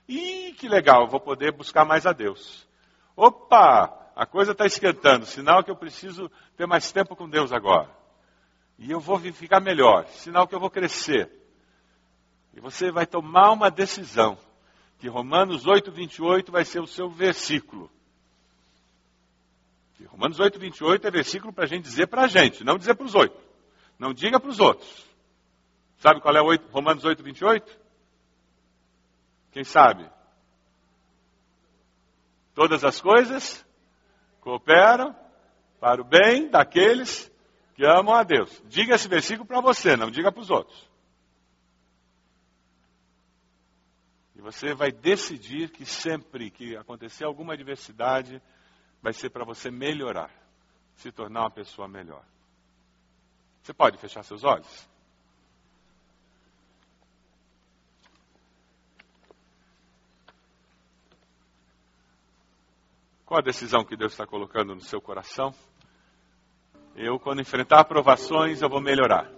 Ih, 0.09 0.51
que 0.59 0.67
legal, 0.67 1.07
vou 1.07 1.21
poder 1.21 1.53
buscar 1.53 1.85
mais 1.85 2.05
a 2.05 2.11
Deus. 2.11 2.67
Opa, 3.15 4.11
a 4.13 4.25
coisa 4.25 4.51
está 4.51 4.65
esquentando, 4.65 5.25
sinal 5.25 5.63
que 5.63 5.71
eu 5.71 5.77
preciso 5.77 6.29
ter 6.57 6.67
mais 6.67 6.91
tempo 6.91 7.15
com 7.15 7.29
Deus 7.29 7.53
agora. 7.53 7.89
E 8.77 8.91
eu 8.91 8.99
vou 8.99 9.17
ficar 9.19 9.61
melhor, 9.61 10.05
sinal 10.07 10.49
que 10.49 10.53
eu 10.53 10.59
vou 10.59 10.69
crescer. 10.69 11.31
E 12.53 12.59
você 12.59 12.91
vai 12.91 13.05
tomar 13.05 13.53
uma 13.53 13.71
decisão, 13.71 14.37
que 14.99 15.07
Romanos 15.07 15.65
8, 15.65 15.93
28 15.93 16.51
vai 16.51 16.65
ser 16.65 16.81
o 16.81 16.87
seu 16.87 17.09
versículo. 17.09 17.89
Romanos 20.03 20.39
8, 20.39 20.59
28 20.59 21.07
é 21.07 21.11
versículo 21.11 21.53
para 21.53 21.63
a 21.63 21.67
gente 21.67 21.83
dizer 21.83 22.07
para 22.07 22.23
a 22.23 22.27
gente, 22.27 22.63
não 22.63 22.77
dizer 22.77 22.95
para 22.95 23.05
os 23.05 23.15
oito. 23.15 23.37
Não 23.97 24.13
diga 24.13 24.39
para 24.39 24.49
os 24.49 24.59
outros. 24.59 25.05
Sabe 25.97 26.19
qual 26.19 26.35
é 26.35 26.41
8, 26.41 26.69
Romanos 26.69 27.05
8, 27.05 27.23
28? 27.23 27.79
Quem 29.51 29.63
sabe? 29.63 30.09
Todas 32.53 32.83
as 32.83 32.99
coisas 32.99 33.65
cooperam 34.41 35.15
para 35.79 36.01
o 36.01 36.05
bem 36.05 36.49
daqueles 36.49 37.31
que 37.73 37.85
amam 37.85 38.13
a 38.13 38.23
Deus. 38.23 38.61
Diga 38.65 38.95
esse 38.95 39.07
versículo 39.07 39.45
para 39.45 39.61
você, 39.61 39.95
não 39.95 40.11
diga 40.11 40.31
para 40.31 40.41
os 40.41 40.49
outros. 40.49 40.89
E 44.35 44.41
você 44.41 44.73
vai 44.73 44.91
decidir 44.91 45.69
que 45.69 45.85
sempre 45.85 46.49
que 46.51 46.75
acontecer 46.75 47.25
alguma 47.25 47.53
adversidade, 47.53 48.41
vai 49.05 49.13
ser 49.13 49.29
para 49.29 49.45
você 49.45 49.69
melhorar, 49.69 50.31
se 50.95 51.11
tornar 51.11 51.41
uma 51.41 51.51
pessoa 51.51 51.87
melhor. 51.87 52.23
Você 53.61 53.71
pode 53.71 53.99
fechar 53.99 54.23
seus 54.23 54.43
olhos? 54.43 54.89
Qual 63.27 63.37
a 63.37 63.43
decisão 63.43 63.85
que 63.85 63.95
Deus 63.95 64.13
está 64.13 64.25
colocando 64.25 64.73
no 64.73 64.81
seu 64.81 64.99
coração? 64.99 65.53
Eu, 66.95 67.19
quando 67.19 67.41
enfrentar 67.41 67.81
aprovações, 67.81 68.63
eu 68.63 68.69
vou 68.69 68.81
melhorar. 68.81 69.31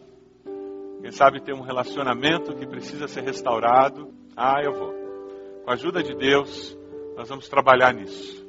Quem 1.02 1.12
sabe 1.12 1.42
ter 1.42 1.54
um 1.54 1.62
relacionamento 1.62 2.56
que 2.56 2.66
precisa 2.66 3.06
ser 3.06 3.26
restaurado? 3.26 4.14
Ah, 4.34 4.62
eu 4.64 4.72
vou. 4.72 4.94
Com 5.66 5.72
a 5.72 5.74
ajuda 5.74 6.02
de 6.02 6.16
Deus, 6.16 6.74
nós 7.18 7.28
vamos 7.28 7.50
trabalhar 7.50 7.94
nisso. 7.94 8.47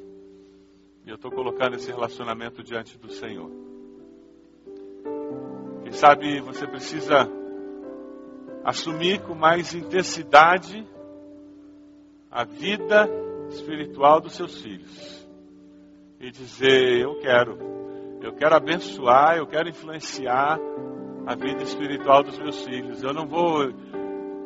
E 1.09 1.11
eu 1.11 1.15
estou 1.15 1.31
colocando 1.31 1.75
esse 1.75 1.91
relacionamento 1.91 2.61
diante 2.61 2.95
do 2.95 3.09
Senhor. 3.09 3.49
Quem 5.81 5.91
sabe 5.91 6.39
você 6.39 6.67
precisa 6.67 7.27
assumir 8.63 9.19
com 9.23 9.33
mais 9.33 9.73
intensidade 9.73 10.87
a 12.29 12.43
vida 12.43 13.09
espiritual 13.49 14.21
dos 14.21 14.35
seus 14.35 14.61
filhos. 14.61 15.27
E 16.19 16.29
dizer: 16.29 17.01
Eu 17.01 17.19
quero, 17.21 17.57
eu 18.21 18.31
quero 18.33 18.55
abençoar, 18.55 19.35
eu 19.35 19.47
quero 19.47 19.67
influenciar 19.67 20.59
a 21.25 21.33
vida 21.33 21.63
espiritual 21.63 22.21
dos 22.21 22.37
meus 22.37 22.63
filhos. 22.63 23.01
Eu 23.01 23.13
não 23.15 23.25
vou 23.25 23.73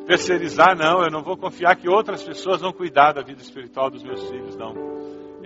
terceirizar, 0.06 0.74
não, 0.74 1.02
eu 1.02 1.10
não 1.10 1.22
vou 1.22 1.36
confiar 1.36 1.76
que 1.76 1.90
outras 1.90 2.24
pessoas 2.24 2.62
vão 2.62 2.72
cuidar 2.72 3.12
da 3.12 3.20
vida 3.20 3.42
espiritual 3.42 3.90
dos 3.90 4.02
meus 4.02 4.26
filhos, 4.30 4.56
não. 4.56 4.94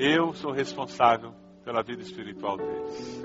Eu 0.00 0.32
sou 0.32 0.52
responsável 0.52 1.34
pela 1.64 1.82
vida 1.82 2.00
espiritual 2.02 2.56
deles. 2.56 3.22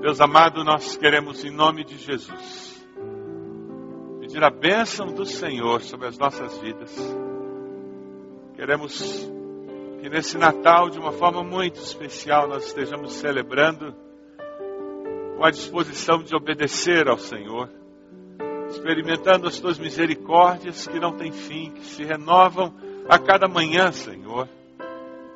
Deus 0.00 0.18
amado, 0.22 0.64
nós 0.64 0.96
queremos, 0.96 1.44
em 1.44 1.50
nome 1.50 1.84
de 1.84 1.98
Jesus, 1.98 2.88
pedir 4.20 4.42
a 4.42 4.48
bênção 4.48 5.12
do 5.12 5.26
Senhor 5.26 5.82
sobre 5.82 6.06
as 6.06 6.16
nossas 6.16 6.56
vidas. 6.56 6.96
Queremos 8.56 9.30
que 10.00 10.08
nesse 10.08 10.38
Natal, 10.38 10.88
de 10.88 10.98
uma 10.98 11.12
forma 11.12 11.44
muito 11.44 11.78
especial, 11.78 12.48
nós 12.48 12.68
estejamos 12.68 13.12
celebrando 13.12 13.94
com 15.36 15.44
a 15.44 15.50
disposição 15.50 16.22
de 16.22 16.34
obedecer 16.34 17.06
ao 17.06 17.18
Senhor 17.18 17.79
experimentando 18.70 19.48
as 19.48 19.58
tuas 19.58 19.78
misericórdias 19.78 20.86
que 20.86 20.98
não 20.98 21.16
têm 21.16 21.32
fim, 21.32 21.70
que 21.72 21.84
se 21.84 22.04
renovam 22.04 22.72
a 23.08 23.18
cada 23.18 23.48
manhã, 23.48 23.90
Senhor, 23.90 24.48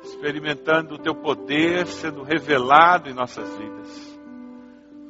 experimentando 0.03 0.95
o 0.95 0.99
teu 0.99 1.13
poder 1.13 1.87
sendo 1.87 2.23
revelado 2.23 3.09
em 3.09 3.13
nossas 3.13 3.49
vidas. 3.57 4.19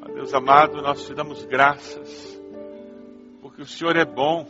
Ó 0.02 0.12
Deus 0.14 0.34
amado, 0.34 0.82
nós 0.82 1.06
te 1.06 1.14
damos 1.14 1.46
graças, 1.46 2.42
porque 3.42 3.62
o 3.62 3.66
Senhor 3.66 3.96
é 3.96 4.06
bom 4.06 4.46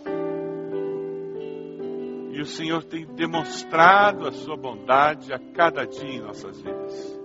E 2.31 2.41
o 2.41 2.45
Senhor 2.45 2.83
tem 2.83 3.05
demonstrado 3.05 4.27
a 4.27 4.31
sua 4.33 4.57
bondade 4.57 5.31
a 5.31 5.39
cada 5.53 5.85
dia 5.85 6.15
em 6.15 6.19
nossas 6.19 6.61
vidas. 6.61 7.19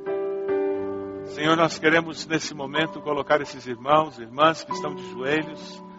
Senhor, 1.35 1.57
nós 1.57 1.81
queremos 1.81 2.25
nesse 2.29 2.55
momento 2.55 3.01
colocar 3.01 3.41
esses 3.41 3.67
irmãos 3.67 4.21
e 4.21 4.23
irmãs 4.23 4.63
que 4.63 4.73
estão 4.73 4.95
de 4.95 5.03
joelhos 5.11 5.90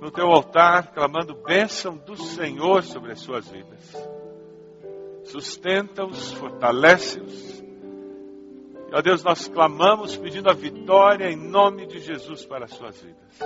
no 0.00 0.10
teu 0.10 0.26
altar, 0.26 0.92
clamando 0.92 1.34
bênção 1.34 1.96
do 1.96 2.16
Senhor 2.16 2.82
sobre 2.82 3.12
as 3.12 3.20
suas 3.20 3.48
vidas. 3.48 3.94
Sustenta-os, 5.24 6.32
fortalece-os. 6.32 7.60
E, 7.60 8.94
ó 8.94 9.00
Deus, 9.00 9.24
nós 9.24 9.48
clamamos 9.48 10.16
pedindo 10.16 10.48
a 10.48 10.54
vitória 10.54 11.30
em 11.30 11.36
nome 11.36 11.86
de 11.86 11.98
Jesus 11.98 12.44
para 12.44 12.66
as 12.66 12.72
suas 12.72 13.00
vidas. 13.00 13.38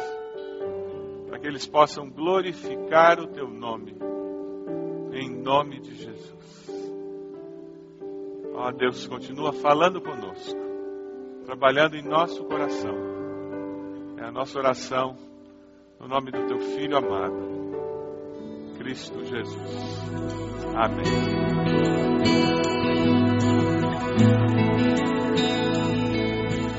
Para 1.28 1.38
que 1.38 1.46
eles 1.46 1.66
possam 1.66 2.10
glorificar 2.10 3.20
o 3.20 3.28
teu 3.28 3.48
nome. 3.48 3.96
Em 5.12 5.30
nome 5.30 5.80
de 5.80 5.94
Jesus. 5.94 6.70
Ó 8.54 8.70
Deus, 8.72 9.06
continua 9.06 9.52
falando 9.52 10.02
conosco, 10.02 10.60
trabalhando 11.46 11.96
em 11.96 12.02
nosso 12.02 12.44
coração. 12.44 12.94
É 14.18 14.24
a 14.24 14.30
nossa 14.30 14.58
oração 14.58 15.29
no 16.00 16.08
nome 16.08 16.30
do 16.30 16.46
teu 16.46 16.58
Filho 16.58 16.96
amado, 16.96 17.36
Cristo 18.78 19.22
Jesus. 19.22 20.02
Amém. 20.74 21.04